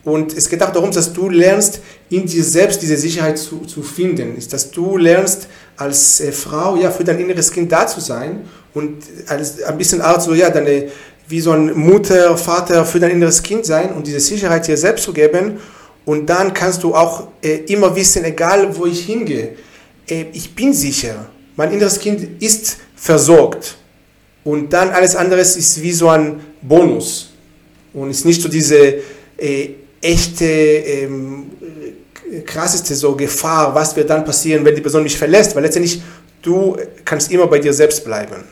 Und 0.03 0.35
es 0.35 0.49
geht 0.49 0.61
auch 0.61 0.71
darum, 0.71 0.91
dass 0.91 1.13
du 1.13 1.29
lernst, 1.29 1.79
in 2.09 2.25
dir 2.25 2.43
selbst 2.43 2.81
diese 2.81 2.97
Sicherheit 2.97 3.37
zu, 3.37 3.59
zu 3.59 3.81
finden. 3.81 4.35
Ist, 4.35 4.51
dass 4.51 4.69
du 4.69 4.97
lernst, 4.97 5.47
als 5.77 6.19
äh, 6.19 6.31
Frau 6.31 6.75
ja, 6.75 6.91
für 6.91 7.03
dein 7.03 7.19
inneres 7.19 7.51
Kind 7.51 7.71
da 7.71 7.87
zu 7.87 7.99
sein 7.99 8.41
und 8.73 9.03
als 9.27 9.63
ein 9.63 9.77
bisschen 9.77 10.01
Art 10.01 10.21
so, 10.21 10.33
ja, 10.33 10.49
deine, 10.49 10.89
wie 11.27 11.39
so 11.39 11.51
ein 11.51 11.73
Mutter, 11.77 12.37
Vater 12.37 12.85
für 12.85 12.99
dein 12.99 13.11
inneres 13.11 13.41
Kind 13.41 13.65
sein 13.65 13.93
und 13.93 14.05
diese 14.05 14.19
Sicherheit 14.19 14.67
dir 14.67 14.77
selbst 14.77 15.05
zu 15.05 15.13
geben. 15.13 15.59
Und 16.05 16.29
dann 16.29 16.53
kannst 16.53 16.83
du 16.83 16.93
auch 16.93 17.29
äh, 17.41 17.59
immer 17.67 17.95
wissen, 17.95 18.25
egal 18.25 18.75
wo 18.77 18.85
ich 18.85 19.05
hingehe, 19.05 19.55
äh, 20.07 20.25
ich 20.33 20.53
bin 20.53 20.73
sicher, 20.73 21.27
mein 21.55 21.71
inneres 21.71 21.99
Kind 21.99 22.41
ist 22.41 22.77
versorgt. 22.95 23.77
Und 24.43 24.73
dann 24.73 24.89
alles 24.89 25.15
andere 25.15 25.39
ist 25.39 25.81
wie 25.81 25.93
so 25.93 26.09
ein 26.09 26.41
Bonus. 26.61 27.29
Und 27.93 28.09
ist 28.09 28.25
nicht 28.25 28.41
so 28.41 28.49
diese 28.49 28.95
äh, 29.37 29.69
echte, 30.03 30.45
ähm, 30.45 31.51
krasseste 32.45 32.95
so 32.95 33.15
Gefahr, 33.15 33.73
was 33.73 33.95
wird 33.95 34.09
dann 34.09 34.25
passieren, 34.25 34.65
wenn 34.65 34.75
die 34.75 34.81
Person 34.81 35.03
mich 35.03 35.17
verlässt, 35.17 35.55
weil 35.55 35.63
letztendlich 35.63 36.01
du 36.41 36.77
kannst 37.05 37.31
immer 37.31 37.47
bei 37.47 37.59
dir 37.59 37.73
selbst 37.73 38.03
bleiben. 38.03 38.43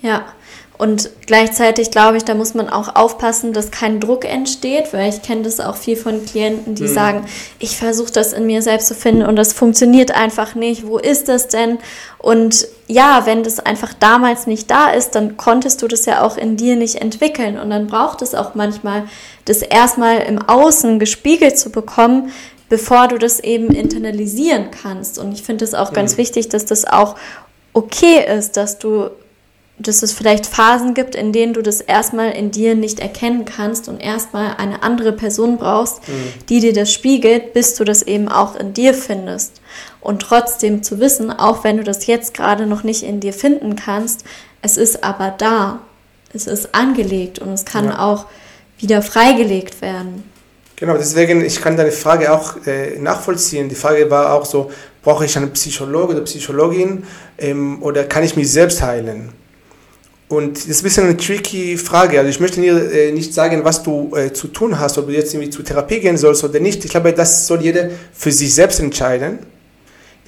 Ja, 0.00 0.32
Und 0.78 1.10
gleichzeitig 1.26 1.90
glaube 1.90 2.18
ich, 2.18 2.24
da 2.24 2.34
muss 2.34 2.54
man 2.54 2.68
auch 2.68 2.94
aufpassen, 2.94 3.52
dass 3.52 3.72
kein 3.72 3.98
Druck 3.98 4.24
entsteht, 4.24 4.92
weil 4.92 5.08
ich 5.08 5.22
kenne 5.22 5.42
das 5.42 5.58
auch 5.58 5.76
viel 5.76 5.96
von 5.96 6.24
Klienten, 6.24 6.76
die 6.76 6.84
mhm. 6.84 6.94
sagen, 6.94 7.26
ich 7.58 7.76
versuche 7.76 8.12
das 8.12 8.32
in 8.32 8.46
mir 8.46 8.62
selbst 8.62 8.86
zu 8.86 8.94
finden 8.94 9.22
und 9.22 9.34
das 9.34 9.52
funktioniert 9.52 10.12
einfach 10.14 10.54
nicht. 10.54 10.86
Wo 10.86 10.96
ist 10.96 11.28
das 11.28 11.48
denn? 11.48 11.78
Und 12.18 12.68
ja, 12.86 13.22
wenn 13.24 13.42
das 13.42 13.58
einfach 13.58 13.92
damals 13.92 14.46
nicht 14.46 14.70
da 14.70 14.90
ist, 14.90 15.16
dann 15.16 15.36
konntest 15.36 15.82
du 15.82 15.88
das 15.88 16.06
ja 16.06 16.22
auch 16.22 16.36
in 16.36 16.56
dir 16.56 16.76
nicht 16.76 16.96
entwickeln. 16.96 17.58
Und 17.58 17.70
dann 17.70 17.88
braucht 17.88 18.22
es 18.22 18.36
auch 18.36 18.54
manchmal, 18.54 19.08
das 19.46 19.62
erstmal 19.62 20.18
im 20.20 20.40
Außen 20.40 21.00
gespiegelt 21.00 21.58
zu 21.58 21.70
bekommen, 21.70 22.30
bevor 22.68 23.08
du 23.08 23.18
das 23.18 23.40
eben 23.40 23.70
internalisieren 23.70 24.70
kannst. 24.70 25.18
Und 25.18 25.32
ich 25.32 25.42
finde 25.42 25.64
es 25.64 25.74
auch 25.74 25.90
mhm. 25.90 25.96
ganz 25.96 26.18
wichtig, 26.18 26.48
dass 26.50 26.66
das 26.66 26.84
auch 26.84 27.16
okay 27.72 28.24
ist, 28.32 28.56
dass 28.56 28.78
du 28.78 29.10
dass 29.78 30.02
es 30.02 30.12
vielleicht 30.12 30.46
Phasen 30.46 30.94
gibt, 30.94 31.14
in 31.14 31.32
denen 31.32 31.54
du 31.54 31.62
das 31.62 31.80
erstmal 31.80 32.32
in 32.32 32.50
dir 32.50 32.74
nicht 32.74 32.98
erkennen 32.98 33.44
kannst 33.44 33.88
und 33.88 34.00
erstmal 34.00 34.56
eine 34.56 34.82
andere 34.82 35.12
Person 35.12 35.56
brauchst, 35.56 36.06
mhm. 36.08 36.32
die 36.48 36.60
dir 36.60 36.72
das 36.72 36.92
spiegelt, 36.92 37.52
bis 37.52 37.74
du 37.74 37.84
das 37.84 38.02
eben 38.02 38.28
auch 38.28 38.56
in 38.56 38.74
dir 38.74 38.92
findest. 38.92 39.60
Und 40.00 40.20
trotzdem 40.22 40.82
zu 40.82 40.98
wissen, 40.98 41.30
auch 41.30 41.64
wenn 41.64 41.76
du 41.76 41.84
das 41.84 42.06
jetzt 42.06 42.34
gerade 42.34 42.66
noch 42.66 42.82
nicht 42.82 43.02
in 43.02 43.20
dir 43.20 43.32
finden 43.32 43.76
kannst, 43.76 44.24
es 44.62 44.76
ist 44.76 45.04
aber 45.04 45.34
da. 45.36 45.80
Es 46.32 46.46
ist 46.46 46.74
angelegt 46.74 47.38
und 47.38 47.52
es 47.52 47.64
kann 47.64 47.86
ja. 47.86 48.00
auch 48.00 48.26
wieder 48.78 49.00
freigelegt 49.00 49.80
werden. 49.80 50.24
Genau, 50.76 50.96
deswegen, 50.96 51.44
ich 51.44 51.60
kann 51.60 51.76
deine 51.76 51.90
Frage 51.90 52.32
auch 52.32 52.66
äh, 52.66 52.98
nachvollziehen. 52.98 53.68
Die 53.68 53.74
Frage 53.74 54.10
war 54.10 54.34
auch 54.34 54.44
so, 54.44 54.70
brauche 55.02 55.24
ich 55.24 55.36
einen 55.36 55.52
Psychologe 55.52 56.14
oder 56.14 56.22
Psychologin 56.22 57.04
ähm, 57.38 57.82
oder 57.82 58.04
kann 58.04 58.22
ich 58.22 58.36
mich 58.36 58.50
selbst 58.52 58.82
heilen? 58.82 59.32
Und 60.28 60.58
das 60.58 60.66
ist 60.66 60.80
ein 60.80 60.84
bisschen 60.84 61.04
eine 61.04 61.16
tricky 61.16 61.78
Frage. 61.78 62.18
Also 62.18 62.28
ich 62.28 62.38
möchte 62.38 62.60
dir 62.60 62.92
äh, 62.92 63.12
nicht 63.12 63.32
sagen, 63.32 63.64
was 63.64 63.82
du 63.82 64.14
äh, 64.14 64.30
zu 64.32 64.48
tun 64.48 64.78
hast, 64.78 64.98
ob 64.98 65.06
du 65.06 65.12
jetzt 65.12 65.32
irgendwie 65.32 65.50
zur 65.50 65.64
Therapie 65.64 66.00
gehen 66.00 66.18
sollst 66.18 66.44
oder 66.44 66.60
nicht. 66.60 66.84
Ich 66.84 66.90
glaube, 66.90 67.14
das 67.14 67.46
soll 67.46 67.62
jeder 67.62 67.88
für 68.12 68.30
sich 68.30 68.54
selbst 68.54 68.78
entscheiden. 68.78 69.38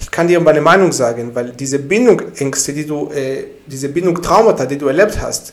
Ich 0.01 0.11
kann 0.11 0.27
dir 0.27 0.41
meine 0.41 0.63
Meinung 0.63 0.93
sagen, 0.93 1.35
weil 1.35 1.51
diese 1.53 1.79
Bindungsängste, 1.79 2.73
die 2.73 2.87
du, 2.87 3.11
äh, 3.11 3.45
diese 3.67 3.91
Bindungstraumata, 3.91 4.65
die 4.65 4.79
du 4.79 4.87
erlebt 4.87 5.21
hast, 5.21 5.53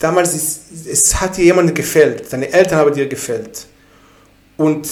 damals 0.00 0.34
ist, 0.34 0.60
es 0.90 1.20
hat 1.20 1.36
dir 1.36 1.44
jemand 1.44 1.72
gefällt, 1.72 2.32
deine 2.32 2.52
Eltern 2.52 2.78
haben 2.78 2.92
dir 2.92 3.06
gefällt. 3.06 3.66
Und 4.56 4.88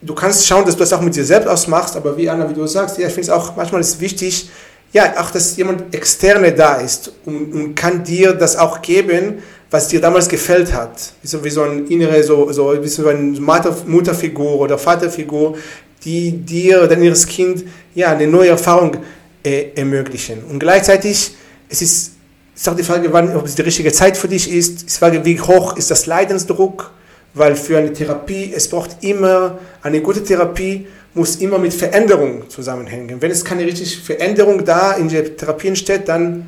du 0.00 0.14
kannst 0.14 0.46
schauen, 0.46 0.64
dass 0.64 0.74
du 0.74 0.80
das 0.80 0.94
auch 0.94 1.02
mit 1.02 1.14
dir 1.14 1.24
selbst 1.24 1.46
ausmachst, 1.48 1.96
aber 1.96 2.16
wie 2.16 2.30
Anna, 2.30 2.48
wie 2.48 2.54
du 2.54 2.66
sagst, 2.66 2.96
ja, 2.96 3.08
ich 3.08 3.12
finde 3.12 3.28
es 3.28 3.30
auch 3.30 3.54
manchmal 3.56 3.82
ist 3.82 4.00
wichtig, 4.00 4.48
ja, 4.92 5.20
auch, 5.20 5.30
dass 5.30 5.56
jemand 5.56 5.94
Externe 5.94 6.52
da 6.52 6.76
ist 6.76 7.12
und, 7.24 7.52
und, 7.52 7.74
kann 7.76 8.02
dir 8.02 8.32
das 8.32 8.56
auch 8.56 8.82
geben, 8.82 9.42
was 9.70 9.88
dir 9.88 10.00
damals 10.00 10.28
gefällt 10.28 10.72
hat. 10.72 11.12
Wie 11.22 11.28
so, 11.28 11.44
wie 11.44 11.50
so 11.50 11.62
ein 11.62 11.86
innere, 11.86 12.22
so, 12.24 12.50
so, 12.50 12.82
wie 12.82 12.88
so 12.88 13.06
eine 13.06 13.38
Mutterfigur 13.86 14.58
oder 14.58 14.78
Vaterfigur, 14.78 15.56
die 16.04 16.32
dir, 16.32 16.86
dein 16.88 17.02
inneres 17.02 17.26
Kind, 17.26 17.64
ja, 17.94 18.10
eine 18.10 18.26
neue 18.26 18.48
Erfahrung 18.48 18.96
äh, 19.44 19.66
ermöglichen. 19.76 20.42
Und 20.44 20.58
gleichzeitig, 20.58 21.34
es 21.68 21.82
ist, 21.82 22.12
ist 22.56 22.68
auch 22.68 22.76
die 22.76 22.82
Frage, 22.82 23.12
wann, 23.12 23.36
ob 23.36 23.46
es 23.46 23.54
die 23.54 23.62
richtige 23.62 23.92
Zeit 23.92 24.16
für 24.16 24.28
dich 24.28 24.50
ist. 24.50 24.90
Die 24.90 24.98
Frage, 24.98 25.24
wie 25.24 25.40
hoch 25.40 25.76
ist 25.76 25.90
das 25.90 26.06
Leidensdruck? 26.06 26.90
Weil 27.32 27.54
für 27.54 27.78
eine 27.78 27.92
Therapie, 27.92 28.52
es 28.54 28.66
braucht 28.68 29.04
immer 29.04 29.58
eine 29.82 30.00
gute 30.00 30.24
Therapie, 30.24 30.88
muss 31.14 31.36
immer 31.36 31.58
mit 31.58 31.74
Veränderung 31.74 32.48
zusammenhängen. 32.48 33.20
Wenn 33.20 33.30
es 33.30 33.44
keine 33.44 33.64
richtige 33.66 34.00
Veränderung 34.00 34.64
da 34.64 34.92
in 34.92 35.08
der 35.08 35.36
Therapie 35.36 35.68
entsteht, 35.68 36.08
dann 36.08 36.46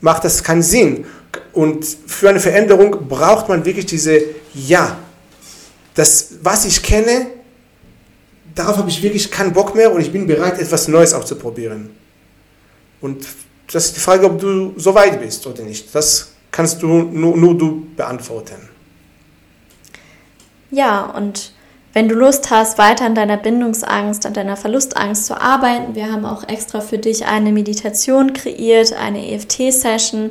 macht 0.00 0.24
das 0.24 0.42
keinen 0.42 0.62
Sinn. 0.62 1.04
Und 1.52 1.84
für 2.06 2.28
eine 2.28 2.40
Veränderung 2.40 3.08
braucht 3.08 3.48
man 3.48 3.64
wirklich 3.64 3.86
diese 3.86 4.20
Ja. 4.54 4.98
Das, 5.94 6.34
was 6.42 6.64
ich 6.64 6.82
kenne, 6.82 7.26
darauf 8.54 8.78
habe 8.78 8.88
ich 8.88 9.02
wirklich 9.02 9.30
keinen 9.30 9.52
Bock 9.52 9.74
mehr 9.74 9.92
und 9.92 10.00
ich 10.00 10.10
bin 10.10 10.26
bereit, 10.26 10.58
etwas 10.58 10.88
Neues 10.88 11.14
auszuprobieren. 11.14 11.90
Und 13.00 13.26
das 13.72 13.86
ist 13.86 13.96
die 13.96 14.00
Frage, 14.00 14.26
ob 14.26 14.40
du 14.40 14.74
so 14.76 14.94
weit 14.94 15.20
bist 15.20 15.46
oder 15.46 15.62
nicht. 15.62 15.94
Das 15.94 16.32
kannst 16.50 16.82
du 16.82 16.86
nur, 16.86 17.36
nur 17.36 17.56
du 17.56 17.86
beantworten. 17.96 18.68
Ja, 20.70 21.06
und 21.06 21.52
wenn 21.92 22.08
du 22.08 22.14
Lust 22.14 22.50
hast, 22.50 22.78
weiter 22.78 23.04
an 23.04 23.14
deiner 23.14 23.36
Bindungsangst, 23.36 24.24
an 24.24 24.34
deiner 24.34 24.56
Verlustangst 24.56 25.26
zu 25.26 25.40
arbeiten, 25.40 25.94
wir 25.94 26.10
haben 26.10 26.24
auch 26.24 26.48
extra 26.48 26.80
für 26.80 26.98
dich 26.98 27.26
eine 27.26 27.50
Meditation 27.52 28.32
kreiert, 28.32 28.92
eine 28.92 29.32
EFT-Session, 29.32 30.30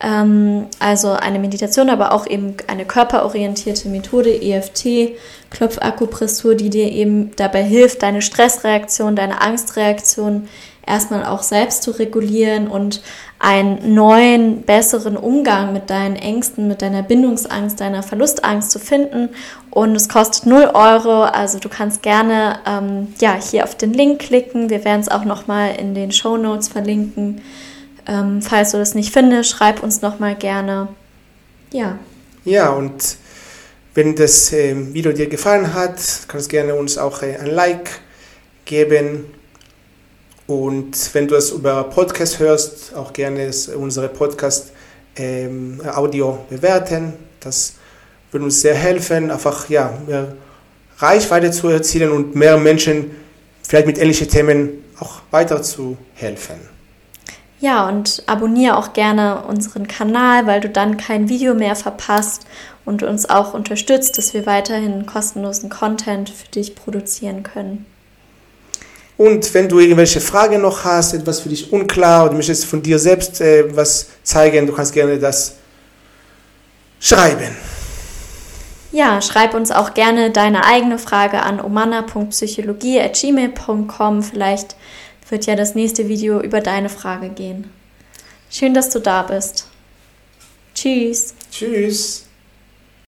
ähm, 0.00 0.66
also 0.80 1.12
eine 1.12 1.38
Meditation, 1.38 1.88
aber 1.88 2.12
auch 2.12 2.26
eben 2.26 2.56
eine 2.66 2.84
körperorientierte 2.84 3.88
Methode, 3.88 4.30
EFT, 4.42 5.16
Klopfakupressur, 5.50 6.54
die 6.54 6.70
dir 6.70 6.90
eben 6.90 7.34
dabei 7.36 7.62
hilft, 7.62 8.02
deine 8.02 8.22
Stressreaktion, 8.22 9.14
deine 9.14 9.40
Angstreaktion 9.40 10.48
erstmal 10.88 11.24
auch 11.24 11.42
selbst 11.42 11.82
zu 11.82 11.92
regulieren 11.92 12.68
und 12.68 13.02
einen 13.38 13.94
neuen, 13.94 14.62
besseren 14.62 15.16
Umgang 15.16 15.72
mit 15.72 15.90
deinen 15.90 16.16
Ängsten, 16.16 16.66
mit 16.66 16.82
deiner 16.82 17.02
Bindungsangst, 17.02 17.80
deiner 17.80 18.02
Verlustangst 18.02 18.70
zu 18.70 18.80
finden. 18.80 19.28
Und 19.70 19.94
es 19.94 20.08
kostet 20.08 20.46
0 20.46 20.70
Euro, 20.74 21.22
also 21.22 21.58
du 21.58 21.68
kannst 21.68 22.02
gerne 22.02 22.58
ähm, 22.66 23.14
ja, 23.20 23.38
hier 23.40 23.64
auf 23.64 23.76
den 23.76 23.92
Link 23.92 24.20
klicken. 24.20 24.70
Wir 24.70 24.84
werden 24.84 25.00
es 25.00 25.08
auch 25.08 25.24
nochmal 25.24 25.76
in 25.78 25.94
den 25.94 26.10
Show 26.10 26.36
Notes 26.36 26.68
verlinken. 26.68 27.42
Ähm, 28.08 28.42
falls 28.42 28.72
du 28.72 28.78
das 28.78 28.94
nicht 28.94 29.12
findest, 29.12 29.50
schreib 29.50 29.82
uns 29.82 30.02
nochmal 30.02 30.34
gerne. 30.34 30.88
Ja. 31.70 31.98
Ja, 32.44 32.70
und 32.70 33.18
wenn 33.94 34.16
das 34.16 34.52
äh, 34.52 34.74
Video 34.94 35.12
dir 35.12 35.28
gefallen 35.28 35.74
hat, 35.74 36.00
kannst 36.26 36.48
gerne 36.48 36.74
uns 36.74 36.98
auch 36.98 37.22
äh, 37.22 37.36
ein 37.36 37.46
Like 37.46 38.00
geben 38.64 39.26
und 40.48 41.14
wenn 41.14 41.28
du 41.28 41.34
es 41.34 41.50
über 41.50 41.84
Podcast 41.84 42.38
hörst, 42.38 42.94
auch 42.96 43.12
gerne 43.12 43.50
unsere 43.76 44.08
Podcast 44.08 44.72
ähm, 45.16 45.80
Audio 45.94 46.38
bewerten. 46.48 47.12
Das 47.38 47.74
würde 48.30 48.46
uns 48.46 48.62
sehr 48.62 48.74
helfen, 48.74 49.30
einfach 49.30 49.68
ja, 49.68 49.92
mehr 50.06 50.32
Reichweite 50.96 51.50
zu 51.50 51.68
erzielen 51.68 52.10
und 52.10 52.34
mehr 52.34 52.56
Menschen 52.56 53.10
vielleicht 53.62 53.86
mit 53.86 53.98
ähnlichen 53.98 54.28
Themen 54.28 54.84
auch 54.98 55.20
weiter 55.30 55.62
zu 55.62 55.98
helfen. 56.14 56.56
Ja, 57.60 57.86
und 57.86 58.22
abonniere 58.26 58.78
auch 58.78 58.94
gerne 58.94 59.42
unseren 59.42 59.86
Kanal, 59.86 60.46
weil 60.46 60.62
du 60.62 60.70
dann 60.70 60.96
kein 60.96 61.28
Video 61.28 61.54
mehr 61.54 61.76
verpasst 61.76 62.46
und 62.86 63.02
uns 63.02 63.28
auch 63.28 63.52
unterstützt, 63.52 64.16
dass 64.16 64.32
wir 64.32 64.46
weiterhin 64.46 65.04
kostenlosen 65.04 65.68
Content 65.68 66.30
für 66.30 66.48
dich 66.48 66.74
produzieren 66.74 67.42
können. 67.42 67.84
Und 69.18 69.52
wenn 69.52 69.68
du 69.68 69.80
irgendwelche 69.80 70.20
Fragen 70.20 70.62
noch 70.62 70.84
hast, 70.84 71.12
etwas 71.12 71.40
für 71.40 71.48
dich 71.48 71.72
unklar 71.72 72.26
oder 72.26 72.34
möchtest 72.34 72.64
von 72.64 72.80
dir 72.80 73.00
selbst 73.00 73.40
äh, 73.40 73.76
was 73.76 74.06
zeigen, 74.22 74.66
du 74.66 74.72
kannst 74.72 74.94
gerne 74.94 75.18
das 75.18 75.56
schreiben. 77.00 77.56
Ja, 78.92 79.20
schreib 79.20 79.54
uns 79.54 79.72
auch 79.72 79.92
gerne 79.92 80.30
deine 80.30 80.64
eigene 80.64 80.98
Frage 80.98 81.42
an 81.42 81.60
omana.psychologie.gmail.com. 81.60 84.22
Vielleicht 84.22 84.76
wird 85.28 85.46
ja 85.46 85.56
das 85.56 85.74
nächste 85.74 86.06
Video 86.08 86.40
über 86.40 86.60
deine 86.60 86.88
Frage 86.88 87.28
gehen. 87.28 87.70
Schön, 88.50 88.72
dass 88.72 88.88
du 88.88 89.00
da 89.00 89.22
bist. 89.22 89.66
Tschüss. 90.74 91.34
Tschüss. 91.50 92.27